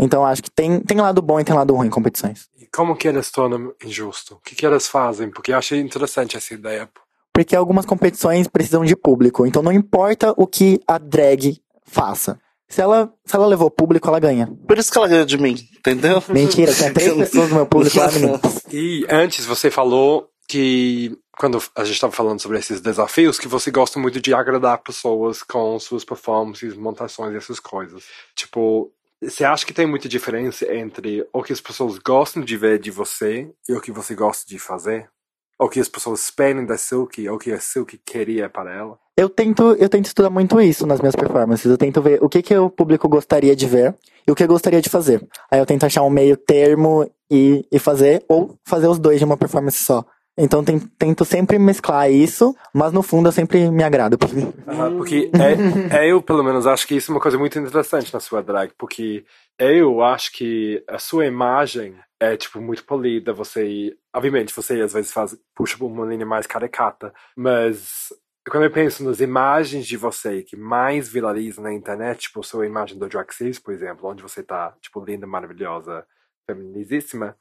[0.00, 2.48] Então acho que tem, tem lado bom e tem lado ruim em competições.
[2.58, 4.34] E como que eles tornam injusto?
[4.36, 5.30] O que, que elas fazem?
[5.30, 6.88] Porque eu achei interessante essa ideia.
[7.34, 9.46] Porque algumas competições precisam de público.
[9.46, 12.40] Então não importa o que a drag faça.
[12.66, 14.48] Se ela, se ela levou público, ela ganha.
[14.66, 16.22] Por isso que ela ganhou de mim, entendeu?
[16.28, 18.40] Mentira, tinha três pessoas no meu público lá, menino.
[18.72, 23.72] E antes você falou que, quando a gente estava falando sobre esses desafios, que você
[23.72, 28.04] gosta muito de agradar pessoas com suas performances, montações e essas coisas.
[28.36, 32.78] Tipo, você acha que tem muita diferença entre o que as pessoas gostam de ver
[32.78, 35.10] de você e o que você gosta de fazer?
[35.58, 38.98] O que as pessoas esperam da Silk, o que a Silk queria para ela?
[39.14, 41.70] Eu tento, eu tento estudar muito isso nas minhas performances.
[41.70, 43.94] Eu tento ver o que, que o público gostaria de ver
[44.26, 45.22] e o que eu gostaria de fazer.
[45.50, 49.24] Aí eu tento achar um meio termo e, e fazer, ou fazer os dois de
[49.26, 50.02] uma performance só.
[50.42, 54.16] Então tem- tento sempre mesclar isso, mas no fundo eu sempre me agrado.
[54.96, 55.30] Porque
[55.90, 58.72] é, eu, pelo menos, acho que isso é uma coisa muito interessante na sua drag,
[58.78, 59.24] porque
[59.58, 65.12] eu acho que a sua imagem é, tipo, muito polida, você, obviamente, você às vezes
[65.12, 68.08] faz, puxa uma linha mais caricata, mas
[68.48, 72.98] quando eu penso nas imagens de você que mais viralizam na internet, tipo, sua imagem
[72.98, 76.04] do Race, por exemplo, onde você tá, tipo, linda, maravilhosa,
[76.46, 77.36] feminisíssima,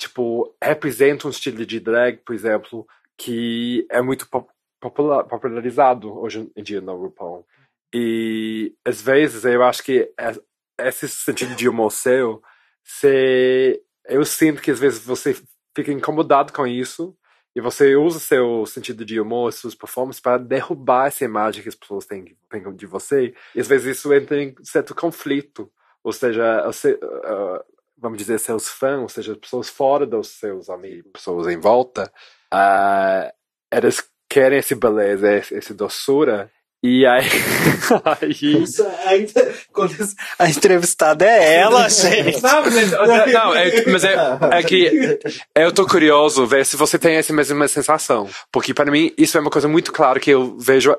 [0.00, 2.86] tipo, representa um estilo de drag, por exemplo,
[3.18, 7.46] que é muito pop- popular, popularizado hoje em dia no RuPaul.
[7.94, 10.40] E às vezes eu acho que es-
[10.80, 12.42] esse sentido de humor seu,
[12.82, 15.36] se, eu sinto que às vezes você
[15.76, 17.14] fica incomodado com isso
[17.54, 21.74] e você usa seu sentido de humor, suas performances para derrubar essa imagem que as
[21.74, 23.34] pessoas têm, têm de você.
[23.54, 25.70] E às vezes isso entra em certo conflito.
[26.02, 27.64] Ou seja, ah,
[28.00, 32.10] vamos dizer, seus fãs, ou seja, pessoas fora dos seus amigos, pessoas em volta,
[32.52, 33.32] ah,
[33.70, 36.50] elas querem esse beleza, esse doçura.
[36.82, 37.28] E aí,
[38.16, 38.64] aí
[40.38, 42.42] a entrevistada é ela, gente.
[42.42, 44.16] Não, mas, é, não, é, mas é,
[44.52, 45.18] é que
[45.54, 48.30] eu tô curioso ver se você tem essa mesma sensação.
[48.50, 50.96] Porque para mim isso é uma coisa muito clara que eu vejo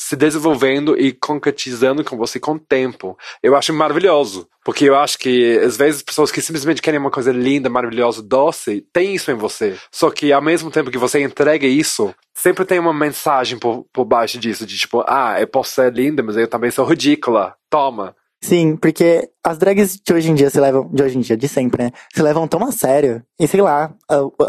[0.00, 3.16] se desenvolvendo e concretizando com você com o tempo.
[3.42, 4.48] Eu acho maravilhoso.
[4.64, 8.86] Porque eu acho que às vezes pessoas que simplesmente querem uma coisa linda, maravilhosa, doce,
[8.92, 9.76] tem isso em você.
[9.90, 14.04] Só que ao mesmo tempo que você entrega isso, sempre tem uma mensagem por, por
[14.04, 17.54] baixo disso, de tipo, ah, eu posso ser linda, mas eu também sou ridícula.
[17.68, 18.16] Toma.
[18.42, 21.46] Sim, porque as drags de hoje em dia se levam, de hoje em dia, de
[21.46, 21.90] sempre, né?
[22.14, 23.22] Se levam tão a sério.
[23.38, 23.94] E sei lá,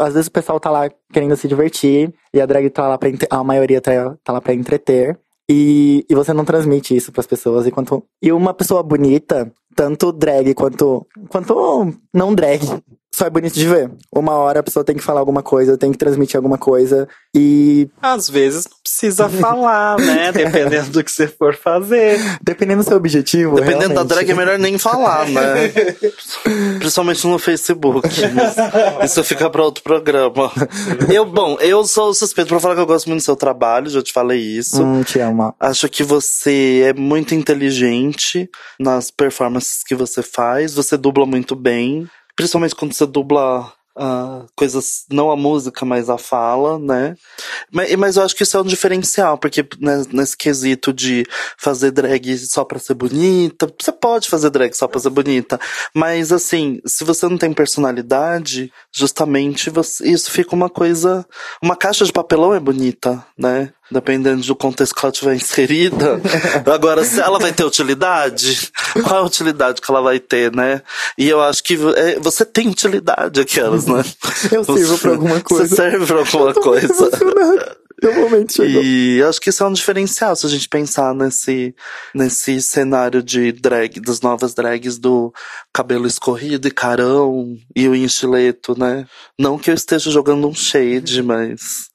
[0.00, 3.10] às vezes o pessoal tá lá querendo se divertir, e a drag tá lá pra,
[3.28, 5.18] a maioria tá, tá lá pra entreter.
[5.52, 7.66] E, e você não transmite isso pras pessoas.
[7.66, 12.60] E, quanto, e uma pessoa bonita, tanto drag quanto, quanto não drag,
[13.14, 13.90] só é bonito de ver.
[14.14, 17.06] Uma hora a pessoa tem que falar alguma coisa, tem que transmitir alguma coisa.
[17.34, 20.32] E Às vezes não precisa falar, né?
[20.32, 22.18] Dependendo do que você for fazer.
[22.42, 23.54] dependendo do seu objetivo.
[23.56, 25.68] Dependendo da realmente- drag é melhor nem falar, né?
[26.78, 28.08] Principalmente no Facebook.
[29.04, 30.50] Isso fica pra outro programa.
[31.12, 34.02] Eu, bom, eu sou suspeito pra falar que eu gosto muito do seu trabalho, já
[34.02, 34.82] te falei isso.
[34.82, 35.54] Hum, te amo.
[35.60, 38.48] Acho que você é muito inteligente
[38.78, 40.74] nas performances que você faz.
[40.74, 42.08] Você dubla muito bem.
[42.36, 47.14] Principalmente quando você dubla ah, coisas, não a música, mas a fala, né?
[47.70, 51.26] Mas, mas eu acho que isso é um diferencial, porque né, nesse quesito de
[51.58, 55.60] fazer drag só pra ser bonita, você pode fazer drag só pra ser bonita.
[55.94, 61.26] Mas assim, se você não tem personalidade, justamente você- isso fica uma coisa.
[61.62, 63.72] Uma caixa de papelão é bonita, né?
[63.92, 66.20] Dependendo do contexto que ela tiver inserida.
[66.66, 68.70] Agora, se ela vai ter utilidade,
[69.04, 70.82] qual a utilidade que ela vai ter, né?
[71.18, 74.04] E eu acho que é, você tem utilidade aquelas, né?
[74.50, 75.68] Eu sirvo pra alguma coisa.
[75.68, 77.10] Você serve pra alguma coisa.
[78.10, 78.82] Momento chegou.
[78.82, 81.74] E acho que isso é um diferencial se a gente pensar nesse,
[82.14, 85.32] nesse cenário de drag, das novas drags do
[85.72, 89.06] cabelo escorrido e carão e o enchileto, né?
[89.38, 91.88] Não que eu esteja jogando um shade, mas.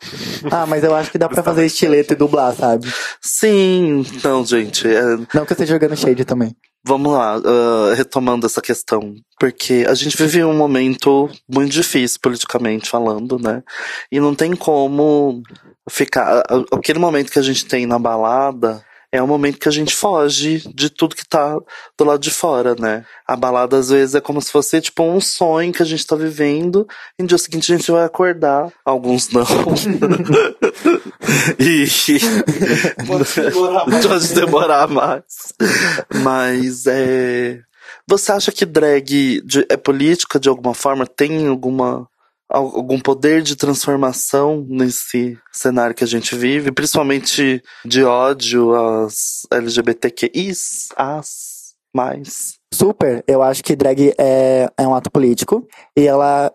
[0.51, 2.87] Ah, mas eu acho que dá pra fazer estileto e dublar, sabe?
[3.21, 4.87] Sim, não, gente.
[4.87, 6.55] é- Não que eu esteja jogando shade também.
[6.85, 9.13] Vamos lá, ah, retomando essa questão.
[9.39, 13.61] Porque a gente vive um momento muito difícil politicamente falando, né?
[14.11, 15.41] E não tem como
[15.89, 16.43] ficar.
[16.71, 20.61] Aquele momento que a gente tem na balada é um momento que a gente foge
[20.75, 21.57] de tudo que tá
[21.97, 23.05] do lado de fora, né?
[23.25, 26.15] A balada às vezes é como se fosse tipo um sonho que a gente tá
[26.15, 26.85] vivendo
[27.17, 28.69] e no dia seguinte a gente vai acordar.
[28.85, 29.45] Alguns não.
[31.57, 31.85] e.
[34.07, 35.23] Pode demorar mais.
[36.21, 37.59] Mas é.
[38.05, 41.05] Você acha que drag é política de alguma forma?
[41.05, 42.09] Tem alguma al-
[42.49, 50.89] algum poder de transformação nesse cenário que a gente vive, principalmente de ódio às LGBTQIs,
[50.95, 51.57] as
[51.93, 52.55] mais.
[52.73, 56.51] Super, eu acho que drag é, é um ato político e ela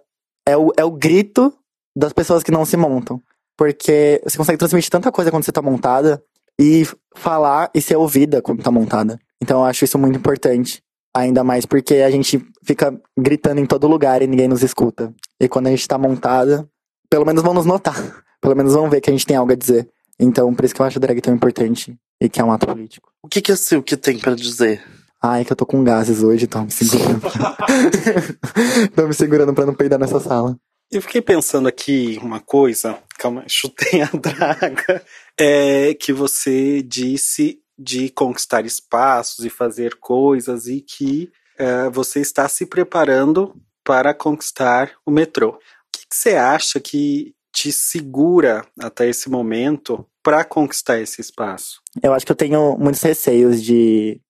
[0.46, 1.52] é o, é o grito
[1.96, 3.20] das pessoas que não se montam.
[3.56, 6.22] Porque você consegue transmitir tanta coisa quando você tá montada
[6.60, 9.18] e falar e ser ouvida quando tá montada.
[9.42, 10.82] Então eu acho isso muito importante.
[11.14, 15.12] Ainda mais porque a gente fica gritando em todo lugar e ninguém nos escuta.
[15.38, 16.66] E quando a gente tá montada,
[17.10, 17.96] pelo menos vão nos notar.
[18.40, 19.88] Pelo menos vão ver que a gente tem algo a dizer.
[20.18, 22.66] Então, por isso que eu acho o drag tão importante e que é um ato
[22.66, 23.08] político.
[23.22, 24.82] O que, que a Silk tem pra dizer?
[25.22, 27.22] Ai, que eu tô com gases hoje, tô me segurando.
[28.96, 30.58] tô me segurando pra não peidar nessa sala.
[30.90, 35.02] Eu fiquei pensando aqui uma coisa, calma, chutei a draga,
[35.38, 42.48] é que você disse de conquistar espaços e fazer coisas e que é, você está
[42.48, 45.50] se preparando para conquistar o metrô.
[45.50, 45.58] O
[45.92, 51.80] que, que você acha que te segura até esse momento para conquistar esse espaço?
[52.02, 54.20] Eu acho que eu tenho muitos receios de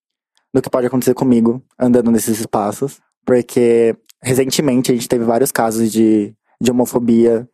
[0.53, 5.91] do que pode acontecer comigo andando nesses espaços, porque recentemente a gente teve vários casos
[5.91, 7.49] de, de homofobia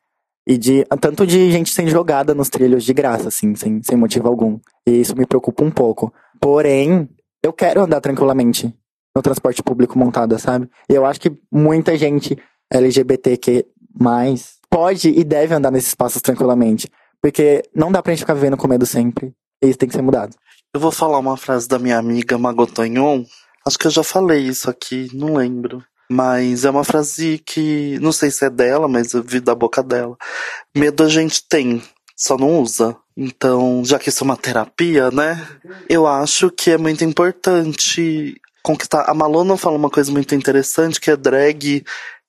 [0.50, 4.28] e de tanto de gente sendo jogada nos trilhos de graça, assim, sem, sem motivo
[4.28, 4.60] algum.
[4.84, 6.12] E isso me preocupa um pouco.
[6.42, 7.08] Porém,
[7.44, 8.74] eu quero andar tranquilamente
[9.16, 10.68] no transporte público montado, sabe?
[10.90, 12.36] E eu acho que muita gente
[12.74, 13.64] LGBTQ
[14.72, 16.90] pode e deve andar nesses espaços tranquilamente.
[17.22, 19.32] Porque não dá pra gente ficar vivendo com medo sempre.
[19.62, 20.36] E isso tem que ser mudado.
[20.74, 23.24] Eu vou falar uma frase da minha amiga Magotonhon.
[23.68, 25.84] Acho que eu já falei isso aqui, não lembro.
[26.12, 29.84] Mas é uma frase que não sei se é dela, mas eu vi da boca
[29.84, 30.18] dela.
[30.76, 31.84] Medo a gente tem,
[32.16, 32.98] só não usa.
[33.16, 35.48] Então, já que isso é uma terapia, né?
[35.88, 39.04] Eu acho que é muito importante conquistar.
[39.10, 41.84] A Malona fala uma coisa muito interessante, que é drag,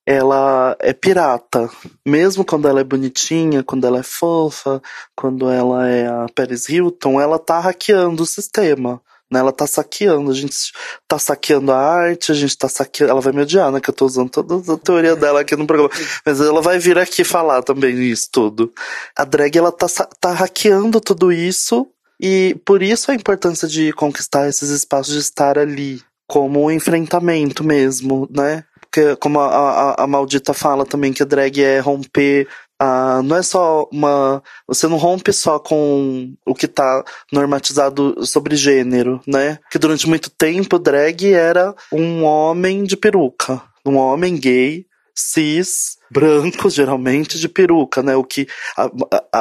[0.07, 1.71] ela é pirata.
[2.07, 4.83] Mesmo quando ela é bonitinha, quando ela é fofa,
[5.15, 9.01] quando ela é a Paris Hilton, ela tá hackeando o sistema.
[9.31, 9.41] Né?
[9.41, 10.73] Ela tá saqueando, a gente
[11.07, 13.13] tá saqueando a arte, a gente tá saqueando.
[13.13, 13.81] Ela vai me odiar, né?
[13.81, 15.91] Que eu tô usando toda a teoria dela aqui no programa.
[16.25, 18.73] Mas ela vai vir aqui falar também isso tudo.
[19.17, 19.87] A drag, ela tá,
[20.21, 21.87] tá hackeando tudo isso,
[22.21, 27.65] e por isso a importância de conquistar esses espaços de estar ali, como um enfrentamento
[27.65, 28.65] mesmo, né?
[28.81, 32.49] Porque, como a, a, a maldita fala também, que a drag é romper.
[32.83, 34.43] Ah, não é só uma.
[34.67, 39.59] Você não rompe só com o que tá normatizado sobre gênero, né?
[39.71, 43.61] Que durante muito tempo drag era um homem de peruca.
[43.85, 48.17] Um homem gay, cis, branco, geralmente, de peruca, né?
[48.17, 48.47] O que.
[48.77, 48.91] A,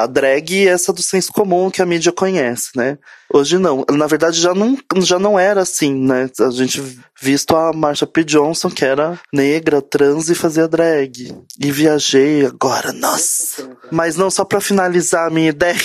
[0.04, 2.98] a, drag é essa do senso comum que a mídia conhece, né?
[3.34, 3.86] Hoje não.
[3.92, 6.30] Na verdade, já não, já não era assim, né?
[6.40, 6.82] A gente
[7.20, 8.24] visto a Marsha P.
[8.24, 11.36] Johnson, que era negra, trans e fazia drag.
[11.60, 13.70] E viajei agora, nossa.
[13.92, 15.76] Mas não só pra finalizar a minha ideia.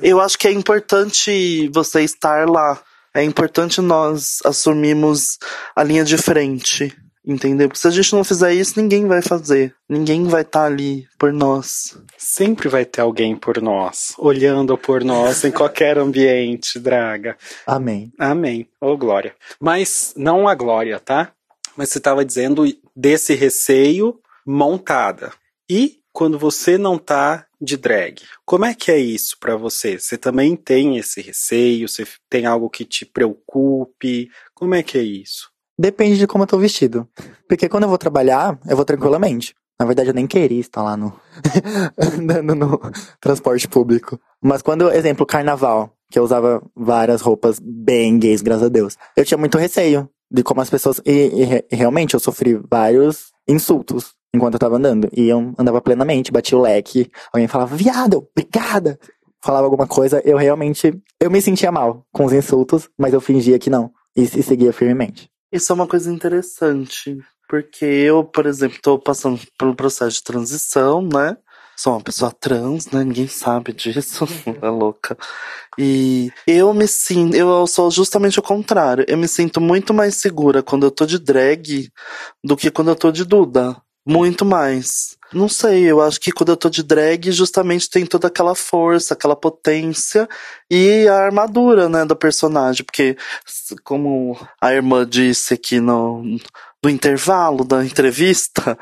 [0.00, 2.80] Eu acho que é importante você estar lá.
[3.14, 5.38] É importante nós assumirmos
[5.76, 6.96] a linha de frente.
[7.24, 7.68] Entendeu?
[7.68, 9.74] Porque se a gente não fizer isso, ninguém vai fazer.
[9.88, 11.96] Ninguém vai estar ali por nós.
[12.18, 17.36] Sempre vai ter alguém por nós, olhando por nós em qualquer ambiente, Draga.
[17.64, 18.12] Amém.
[18.18, 18.68] Amém.
[18.80, 19.36] Ô, Glória.
[19.60, 21.32] Mas não a Glória, tá?
[21.76, 25.32] Mas você estava dizendo desse receio montada.
[25.70, 29.98] E quando você não tá de drag, como é que é isso pra você?
[29.98, 31.88] Você também tem esse receio?
[31.88, 34.28] Você tem algo que te preocupe?
[34.52, 35.51] Como é que é isso?
[35.78, 37.08] Depende de como eu tô vestido.
[37.48, 39.54] Porque quando eu vou trabalhar, eu vou tranquilamente.
[39.80, 41.12] Na verdade, eu nem queria estar lá no.
[41.98, 42.80] andando no
[43.20, 44.18] transporte público.
[44.40, 49.24] Mas quando, exemplo, carnaval, que eu usava várias roupas bem gays, graças a Deus, eu
[49.24, 51.00] tinha muito receio de como as pessoas.
[51.04, 55.08] E, e re- realmente eu sofri vários insultos enquanto eu tava andando.
[55.12, 58.98] E eu andava plenamente, batia o leque, alguém falava, viado, obrigada!
[59.44, 63.58] Falava alguma coisa, eu realmente, eu me sentia mal com os insultos, mas eu fingia
[63.58, 63.90] que não.
[64.16, 65.28] E, e seguia firmemente.
[65.52, 67.18] Isso é uma coisa interessante.
[67.48, 71.36] Porque eu, por exemplo, tô passando pelo processo de transição, né?
[71.76, 73.04] Sou uma pessoa trans, né?
[73.04, 74.24] Ninguém sabe disso.
[74.62, 75.16] é louca.
[75.78, 79.04] E eu me sinto, eu sou justamente o contrário.
[79.06, 81.90] Eu me sinto muito mais segura quando eu tô de drag
[82.42, 83.76] do que quando eu tô de Duda.
[84.04, 85.16] Muito mais.
[85.32, 89.14] Não sei, eu acho que quando eu tô de drag, justamente tem toda aquela força,
[89.14, 90.28] aquela potência
[90.70, 92.84] e a armadura, né, do personagem.
[92.84, 93.16] Porque,
[93.82, 96.22] como a irmã disse aqui no,
[96.82, 98.76] no intervalo da entrevista,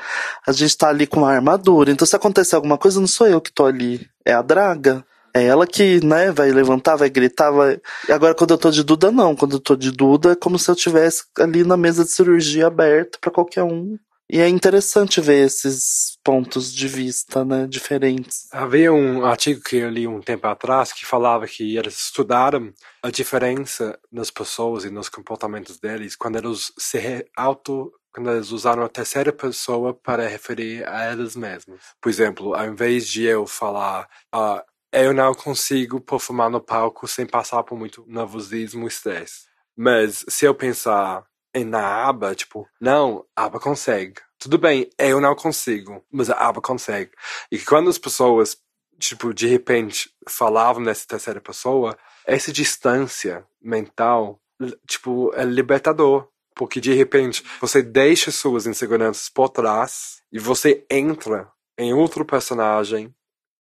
[0.47, 1.93] a gente tá ali com uma armadura.
[1.93, 5.05] Então, se acontecer alguma coisa, não sou eu que tô ali, é a draga.
[5.33, 7.81] É ela que, né, vai levantar, vai gritar, vai.
[8.09, 9.37] Agora, quando eu tô de Duda, não.
[9.37, 12.67] Quando eu tô de Duda, é como se eu tivesse ali na mesa de cirurgia
[12.67, 13.97] aberta para qualquer um.
[14.33, 18.47] E é interessante ver esses pontos de vista, né, diferentes.
[18.53, 23.11] Havia um artigo que eu li um tempo atrás que falava que eles estudaram a
[23.11, 28.89] diferença nas pessoas e nos comportamentos deles quando eles se auto quando eles usaram a
[28.89, 31.81] terceira pessoa para referir a eles mesmos.
[32.01, 34.61] Por exemplo, ao invés de eu falar uh,
[34.93, 39.49] eu não consigo performar no palco sem passar por muito nervosismo e estresse.
[39.77, 41.25] Mas se eu pensar
[41.59, 44.21] na aba, tipo, não, a aba consegue.
[44.39, 47.11] Tudo bem, eu não consigo, mas a aba consegue.
[47.51, 48.57] E quando as pessoas,
[48.99, 54.41] tipo, de repente falavam nessa terceira pessoa, essa distância mental,
[54.87, 56.29] tipo, é libertador.
[56.55, 63.15] Porque de repente você deixa suas inseguranças por trás e você entra em outro personagem,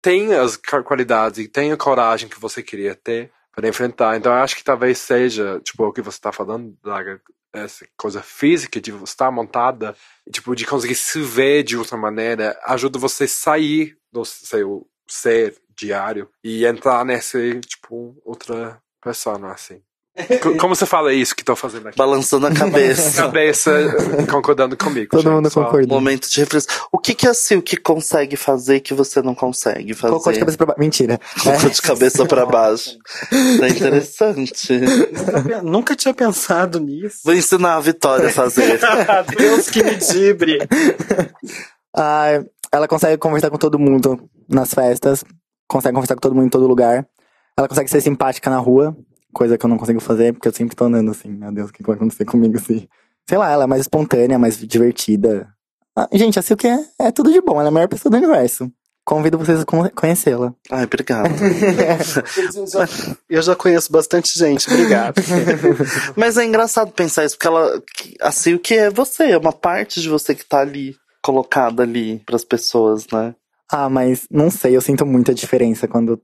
[0.02, 4.18] tem as qualidades e tem a coragem que você queria ter para enfrentar.
[4.18, 7.22] Então eu acho que talvez seja, tipo, o que você está falando, Daga,
[7.54, 9.96] essa coisa física de estar montada,
[10.32, 15.56] tipo, de conseguir se ver de outra maneira, ajuda você a sair do seu ser
[15.76, 19.82] diário e entrar nesse, tipo, outra pessoa, assim.
[20.60, 21.98] Como você fala isso que estou fazendo aqui?
[21.98, 23.24] Balançando a cabeça.
[23.24, 23.72] cabeça
[24.30, 25.10] concordando comigo.
[25.10, 25.88] Todo gente, mundo concorda.
[25.88, 26.76] Momento de reflexão.
[26.92, 30.14] O que que a Silk consegue fazer que você não consegue fazer?
[30.14, 30.80] Cocô de cabeça pra baixo.
[30.80, 31.20] Mentira.
[31.44, 32.96] Cocô de cabeça pra baixo.
[33.64, 34.80] É interessante.
[35.64, 37.22] Nunca tinha pensado nisso.
[37.26, 38.80] Vou ensinar a Vitória a fazer.
[39.36, 40.60] Deus que me dibre.
[41.96, 45.24] Ah, ela consegue conversar com todo mundo nas festas.
[45.68, 47.04] Consegue conversar com todo mundo em todo lugar.
[47.58, 48.96] Ela consegue ser simpática na rua
[49.34, 51.74] coisa que eu não consigo fazer, porque eu sempre tô andando assim, meu Deus, o
[51.74, 52.88] que vai acontecer comigo assim?
[53.28, 55.48] Sei lá, ela é mais espontânea, mais divertida.
[55.96, 58.18] Ah, gente, a Silk é, é tudo de bom, ela é a melhor pessoa do
[58.18, 58.72] universo.
[59.06, 60.54] Convido vocês a conhecê-la.
[60.72, 61.30] Ai, obrigado.
[63.30, 65.22] eu já conheço bastante gente, obrigado.
[66.16, 67.84] Mas é engraçado pensar isso, porque ela,
[68.22, 72.46] a Silk é você, é uma parte de você que tá ali, colocada ali pras
[72.46, 73.36] pessoas, né?
[73.70, 76.22] Ah, mas não sei, eu sinto muita diferença quando,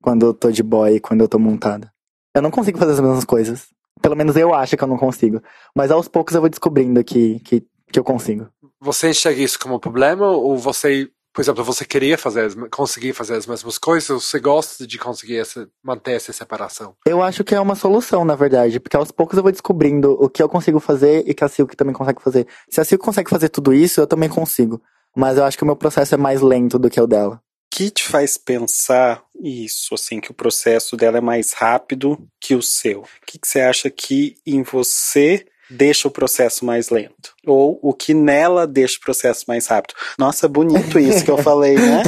[0.00, 1.91] quando eu tô de boy e quando eu tô montada.
[2.34, 3.66] Eu não consigo fazer as mesmas coisas.
[4.00, 5.42] Pelo menos eu acho que eu não consigo.
[5.76, 8.48] Mas aos poucos eu vou descobrindo que, que, que eu consigo.
[8.80, 10.26] Você enxerga isso como um problema?
[10.28, 14.10] Ou você, por exemplo, você queria fazer, conseguir fazer as mesmas coisas?
[14.10, 16.94] Ou você gosta de conseguir essa, manter essa separação?
[17.06, 18.80] Eu acho que é uma solução, na verdade.
[18.80, 21.76] Porque aos poucos eu vou descobrindo o que eu consigo fazer e que a Silk
[21.76, 22.46] também consegue fazer.
[22.68, 24.80] Se a Silk consegue fazer tudo isso, eu também consigo.
[25.14, 27.40] Mas eu acho que o meu processo é mais lento do que o dela
[27.72, 32.62] que te faz pensar isso, assim, que o processo dela é mais rápido que o
[32.62, 33.00] seu?
[33.00, 37.34] O que, que você acha que em você deixa o processo mais lento?
[37.46, 39.94] Ou o que nela deixa o processo mais rápido?
[40.18, 42.02] Nossa, bonito isso que eu falei, né?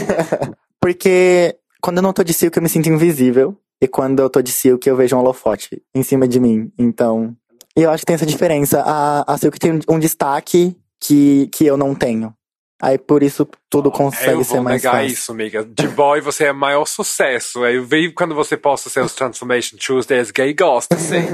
[0.79, 3.57] Porque quando eu não tô de silk eu me sinto invisível.
[3.81, 6.71] E quando eu tô de silk eu vejo um holofote em cima de mim.
[6.79, 7.35] Então,
[7.75, 8.83] eu acho que tem essa diferença.
[8.83, 12.35] A, a silk tem um destaque que, que eu não tenho.
[12.83, 14.89] Aí por isso tudo consegue ser mais fácil.
[14.89, 15.65] Eu vou negar isso, amiga.
[15.65, 17.63] De boy você é maior sucesso.
[17.65, 21.25] Aí veio quando você posta seus Transformation Tuesdays gay gosta, sim.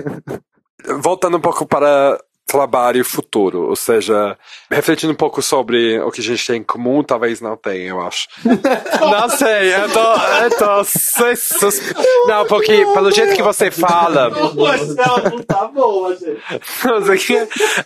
[1.03, 2.19] Voltando um pouco para
[2.51, 4.37] trabalho futuro, ou seja,
[4.69, 8.01] refletindo um pouco sobre o que a gente tem em comum, talvez não tenha, eu
[8.01, 8.27] acho.
[8.45, 11.81] não sei, eu tô, eu tô sus...
[12.27, 14.29] Não, porque pelo jeito que você fala.
[15.31, 16.41] Não tá boa, gente.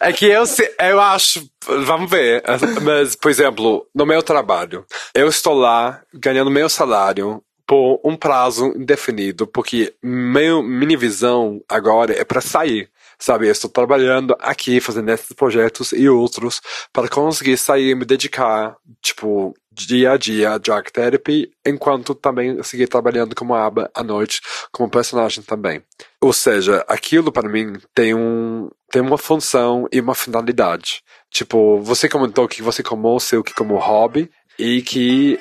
[0.00, 0.44] É que eu,
[0.81, 2.42] eu acho, vamos ver,
[2.83, 8.66] mas, por exemplo, no meu trabalho, eu estou lá ganhando meu salário por um prazo
[8.77, 12.88] indefinido, porque meu, minha visão agora é para sair.
[13.25, 16.61] Sabe, eu estou trabalhando aqui, fazendo esses projetos e outros,
[16.93, 22.63] para conseguir sair e me dedicar, tipo, dia a dia a drag therapy, enquanto também
[22.63, 25.83] seguir trabalhando como aba à noite, como personagem também.
[26.20, 31.03] Ou seja, aquilo para mim tem um tem uma função e uma finalidade.
[31.31, 35.41] Tipo, você comentou que você comou seu que como hobby e que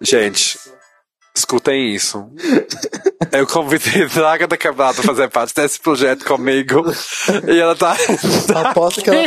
[0.00, 0.58] Gente,
[1.36, 2.26] escutem isso.
[3.32, 6.82] Eu convidei Draga da Quebrada a fazer parte desse projeto comigo.
[7.46, 7.96] E ela tá.
[8.54, 9.26] Aposto que ela,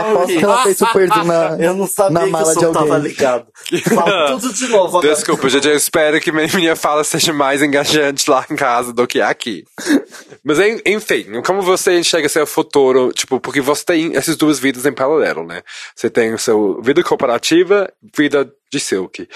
[0.00, 2.60] aposto que ela fez super zoom na, Eu não sabia na que mala o de
[2.60, 3.46] som tava ligado.
[3.94, 5.14] Fala tudo de novo agora.
[5.14, 9.20] Desculpa, gente, eu espero que minha fala seja mais engajante lá em casa do que
[9.20, 9.64] aqui.
[10.44, 14.84] Mas en- enfim, como você enxerga seu futuro, tipo, porque você tem essas duas vidas
[14.86, 15.62] em paralelo, né?
[15.94, 19.28] Você tem o seu vida corporativa, vida de Silk.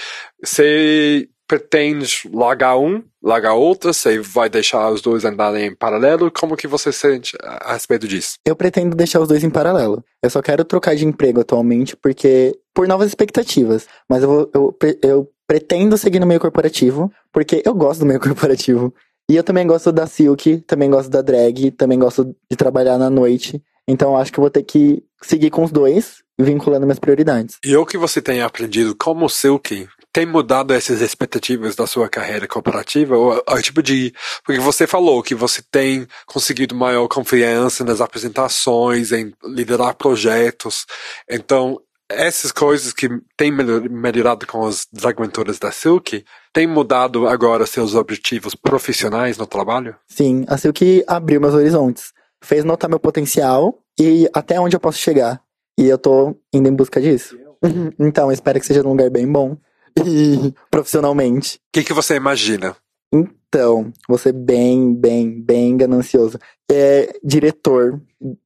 [0.43, 6.31] Você pretende largar um, largar outra, você vai deixar os dois andarem em paralelo?
[6.31, 8.35] Como que você sente a respeito disso?
[8.45, 10.03] Eu pretendo deixar os dois em paralelo.
[10.23, 13.87] Eu só quero trocar de emprego atualmente porque por novas expectativas.
[14.09, 18.19] Mas eu, vou, eu, eu pretendo seguir no meio corporativo porque eu gosto do meio
[18.21, 18.93] corporativo.
[19.29, 23.09] E eu também gosto da Silk, também gosto da drag, também gosto de trabalhar na
[23.09, 23.61] noite.
[23.87, 27.57] Então eu acho que eu vou ter que seguir com os dois, vinculando minhas prioridades.
[27.63, 32.47] E o que você tem aprendido como Silk tem mudado essas expectativas da sua carreira
[32.47, 33.17] corporativa?
[33.17, 34.13] Ou o tipo de.
[34.45, 40.85] Porque você falou que você tem conseguido maior confiança nas apresentações, em liderar projetos.
[41.29, 46.23] Então, essas coisas que têm melhor- melhorado com as dragmentoras da Silk,
[46.53, 49.95] tem mudado agora seus objetivos profissionais no trabalho?
[50.07, 52.13] Sim, a Silk abriu meus horizontes.
[52.45, 55.41] Fez notar meu potencial e até onde eu posso chegar.
[55.77, 57.37] E eu tô indo em busca disso.
[57.99, 59.57] Então, espero que seja num lugar bem bom.
[60.05, 61.55] E profissionalmente.
[61.57, 62.75] O que, que você imagina?
[63.13, 66.37] Então, vou ser bem, bem, bem ganancioso.
[66.71, 68.01] É diretor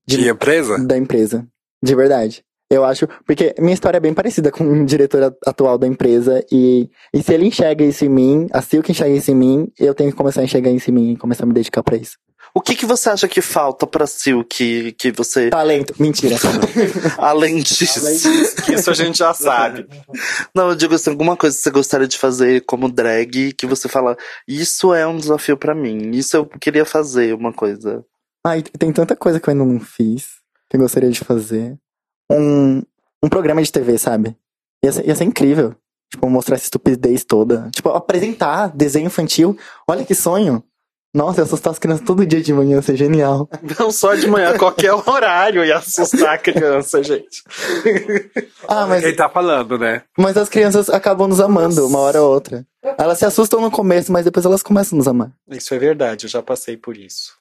[0.07, 0.77] De de- empresa?
[0.77, 1.45] da empresa.
[1.83, 2.43] De verdade.
[2.71, 6.45] Eu acho, porque minha história é bem parecida com o diretor atual da empresa.
[6.51, 9.95] E, e se ele enxerga isso em mim, a Silk enxerga isso em mim, eu
[9.95, 12.17] tenho que começar a enxergar isso em mim e começar a me dedicar pra isso.
[12.53, 15.49] O que, que você acha que falta pra Sil que, que você.
[15.49, 15.93] Talento.
[15.99, 16.35] Mentira.
[17.17, 18.01] Além disso.
[18.65, 19.87] Que isso a gente já sabe.
[20.55, 23.87] Não, eu digo assim, alguma coisa que você gostaria de fazer como drag que você
[23.87, 28.03] fala, isso é um desafio pra mim, isso eu queria fazer, uma coisa.
[28.45, 30.27] Ai, tem tanta coisa que eu ainda não fiz,
[30.69, 31.77] que eu gostaria de fazer.
[32.31, 32.81] Um,
[33.23, 34.35] um programa de TV, sabe?
[34.83, 35.75] Ia ser, ia ser incrível.
[36.11, 37.69] Tipo, mostrar essa estupidez toda.
[37.73, 39.57] Tipo, apresentar desenho infantil.
[39.87, 40.63] Olha que sonho.
[41.13, 43.49] Nossa, assustar as crianças todo dia de manhã, ia ser genial.
[43.79, 47.43] Não só de manhã, qualquer horário ia assustar a criança, gente.
[48.67, 50.03] Ah, mas, Quem tá falando, né?
[50.17, 52.65] mas as crianças acabam nos amando, uma hora ou outra.
[52.97, 55.31] Elas se assustam no começo, mas depois elas começam a nos amar.
[55.49, 57.33] Isso é verdade, eu já passei por isso.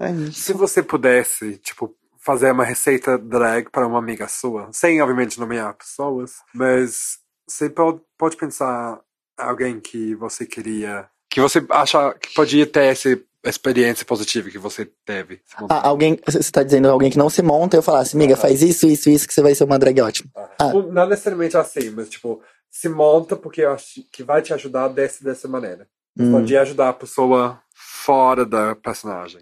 [0.00, 0.40] É isso.
[0.40, 5.74] Se você pudesse, tipo, fazer uma receita drag para uma amiga sua, sem obviamente nomear
[5.74, 8.98] pessoas, mas você pode pensar
[9.36, 14.88] alguém que você queria, que você acha que podia ter essa experiência positiva que você
[15.04, 15.40] teve.
[15.68, 18.86] Ah, alguém, você tá dizendo alguém que não se monta, eu falasse, amiga, faz isso,
[18.86, 20.30] isso, isso, que você vai ser uma drag ótima.
[20.36, 20.66] ah.
[20.66, 24.86] Tipo, Não necessariamente assim, mas tipo, se monta porque eu acho que vai te ajudar
[24.86, 25.88] desse, dessa maneira.
[26.16, 26.30] Hum.
[26.30, 29.40] Pode ajudar a pessoa fora da personagem.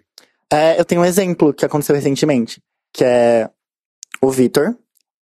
[0.51, 2.59] É, eu tenho um exemplo que aconteceu recentemente,
[2.91, 3.47] que é
[4.19, 4.75] o Vitor.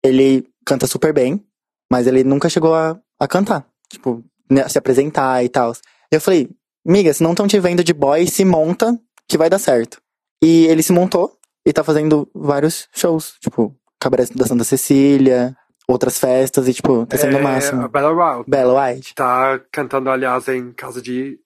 [0.03, 1.45] Ele canta super bem,
[1.93, 3.67] mas ele nunca chegou a, a cantar.
[3.91, 5.75] Tipo, né, se apresentar e tal.
[6.17, 6.49] Eu falei,
[6.87, 8.99] miga, se não estão te vendo de boy, se monta
[9.29, 10.01] que vai dar certo.
[10.43, 11.37] E ele se montou
[11.67, 15.57] e tá fazendo vários shows, tipo, Cabaré da Santa Cecília,
[15.89, 17.89] outras festas, e tipo, tá sendo o É, a máximo.
[17.89, 18.45] Bella Wild.
[18.51, 19.15] Bella White.
[19.15, 21.39] Tá cantando, aliás, em casa de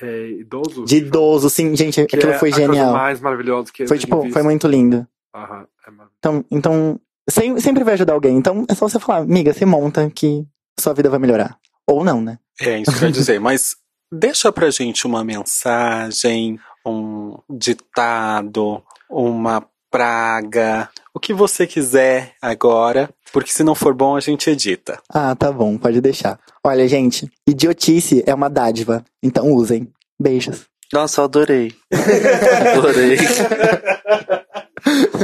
[0.00, 0.88] é, idosos.
[0.88, 2.92] De idoso, sim, gente, Que aquilo é foi a coisa genial.
[2.92, 4.32] mais maravilhosa que eu Foi tipo, visto.
[4.32, 5.06] foi muito lindo.
[5.34, 6.10] Aham, é maravilhoso.
[6.18, 8.36] Então, então sem- sempre vai ajudar alguém.
[8.36, 10.46] Então é só você falar, amiga, se monta que
[10.78, 11.58] sua vida vai melhorar.
[11.86, 12.38] Ou não, né?
[12.60, 13.76] É isso que eu ia dizer, mas
[14.10, 23.50] deixa pra gente uma mensagem, um ditado, uma praga, o que você quiser agora, porque
[23.50, 25.00] se não for bom a gente edita.
[25.08, 26.38] Ah, tá bom, pode deixar.
[26.62, 29.04] Olha, gente, idiotice é uma dádiva.
[29.22, 29.90] Então usem.
[30.20, 30.66] Beijos.
[30.92, 31.74] Nossa, eu adorei.
[32.76, 33.18] adorei.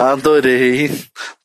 [0.01, 0.91] Adorei.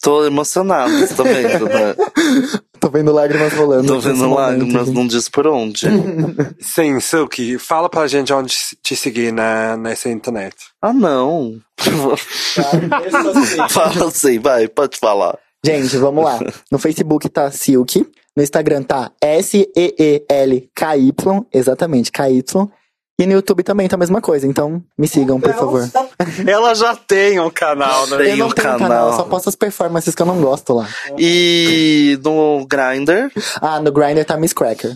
[0.01, 1.95] Tô emocionado, você tá vendo, né?
[2.80, 3.88] Tô vendo lágrimas rolando.
[3.88, 5.88] Tô vendo lágrimas, não diz por onde.
[6.61, 10.55] Sim, Silky, fala pra gente onde te seguir na, nessa internet.
[10.82, 11.59] Ah, não.
[13.70, 15.38] Fala assim, vai, pode falar.
[15.65, 16.39] Gente, vamos lá.
[16.72, 18.05] No Facebook tá Silk.
[18.36, 21.11] No Instagram tá S-E-E-L-K-Y.
[21.51, 22.43] Exatamente, KY.
[23.20, 25.89] E no YouTube também tá a mesma coisa, então me sigam, por favor.
[26.47, 28.18] Ela já tem um canal, né?
[28.18, 29.13] Tem eu não um tenho canal.
[29.13, 30.88] só posto as performances que eu não gosto lá.
[31.18, 34.95] E no Grindr, Ah, no Grindr tá Miss Cracker.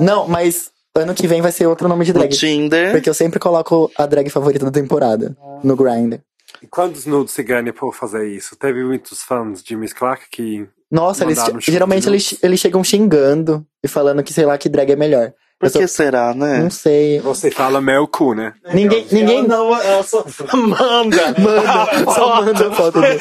[0.00, 2.32] Não, mas ano que vem vai ser outro nome de no drag.
[2.36, 2.90] Tinder.
[2.90, 6.18] Porque eu sempre coloco a drag favorita da temporada no Grindr.
[6.60, 8.56] E quantos nudes se ganha por fazer isso?
[8.56, 10.66] Teve muitos fãs de Miss Clark que.
[10.90, 14.96] Nossa, eles, geralmente eles, eles chegam xingando e falando que, sei lá, que drag é
[14.96, 15.32] melhor.
[15.58, 16.58] Por Eu que será, né?
[16.58, 17.20] Não sei.
[17.20, 18.54] Você fala meu cu, né?
[18.72, 20.24] Ninguém, ninguém Ela não, ela só
[20.54, 21.34] manda.
[21.38, 23.18] manda, só manda foto dele.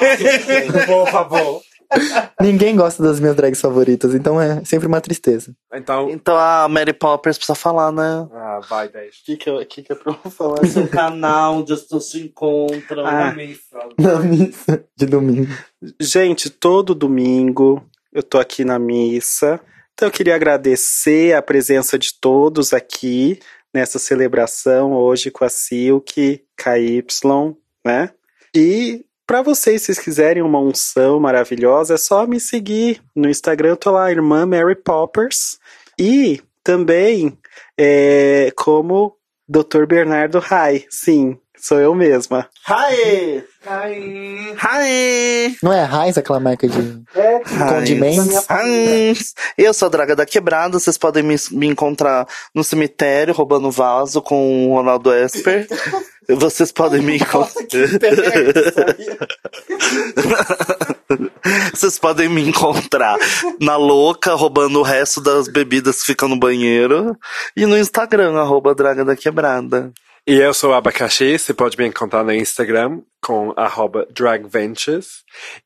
[0.86, 1.62] Por favor.
[2.42, 5.54] Ninguém gosta das minhas drags favoritas, então é sempre uma tristeza.
[5.72, 6.10] Então.
[6.10, 8.28] Então a Mary Poppers precisa falar, né?
[8.34, 9.20] Ah, vai, deixa.
[9.22, 10.66] O que, que, eu- que, que é pra eu falar?
[10.66, 13.06] Seu canal onde as pessoas se encontram.
[13.06, 13.26] Ah.
[14.00, 15.48] Na missa de domingo.
[16.02, 19.60] Gente, todo domingo eu tô aqui na missa.
[19.94, 23.40] Então eu queria agradecer a presença de todos aqui
[23.74, 27.06] nessa celebração hoje com a Silk, KY,
[27.86, 28.10] né?
[28.56, 33.78] E para vocês, se quiserem uma unção maravilhosa, é só me seguir no Instagram, eu
[33.78, 35.58] tô lá, irmã Mary Poppers.
[36.00, 37.38] E também
[37.78, 39.18] é, como
[39.48, 39.86] Dr.
[39.88, 42.46] Bernardo Rai, sim, sou eu mesma.
[42.68, 43.42] Hi!
[43.66, 44.56] Ai.
[44.62, 45.58] Hi!
[45.64, 47.02] Não é Raiz aquela marca de
[47.70, 48.46] condimentos?
[48.50, 49.34] Heinz.
[49.58, 54.22] Eu sou a Draga da Quebrada, vocês podem me, me encontrar no cemitério roubando vaso
[54.22, 55.68] com o Ronaldo Esper.
[56.30, 57.50] Vocês podem me encontrar.
[61.74, 63.18] Vocês podem me encontrar
[63.60, 67.18] na louca, roubando o resto das bebidas que ficam no banheiro.
[67.58, 69.92] E no Instagram, arroba Draga da Quebrada.
[70.26, 75.24] E eu sou o Abacaxi, você pode me encontrar no Instagram com arroba dragventures.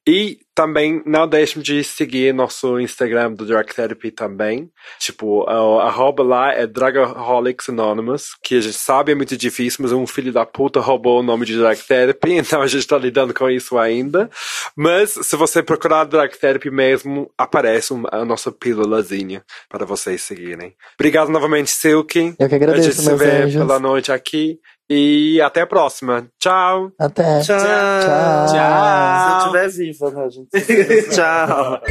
[0.08, 4.72] E também não deixem de seguir nosso Instagram do Drag Therapy também.
[4.99, 9.91] Tipo, o arroba lá é Dragaholics Anonymous, que a gente sabe é muito difícil, mas
[9.91, 13.34] um filho da puta roubou o nome de Drag Therapy, então a gente tá lidando
[13.34, 14.30] com isso ainda.
[14.76, 20.76] Mas se você procurar Drag Therapy mesmo, aparece a nossa pílulazinha para vocês seguirem.
[20.95, 22.36] Obrigado novamente, Silky.
[22.39, 23.62] Eu que A gente agradeço, se vê anjos.
[23.62, 24.60] pela noite aqui.
[24.89, 26.27] E até a próxima.
[26.39, 26.91] Tchau!
[26.97, 27.41] Até.
[27.41, 27.57] Tchau!
[27.57, 28.47] Tchau.
[28.47, 31.09] Se eu estiver viva, né, gente?
[31.09, 31.81] Tchau!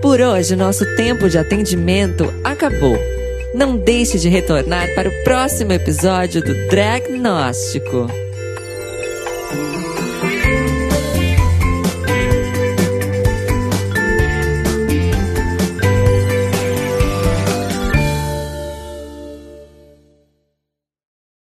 [0.00, 2.96] Por hoje, nosso tempo de atendimento acabou.
[3.54, 8.06] Não deixe de retornar para o próximo episódio do Dragnóstico.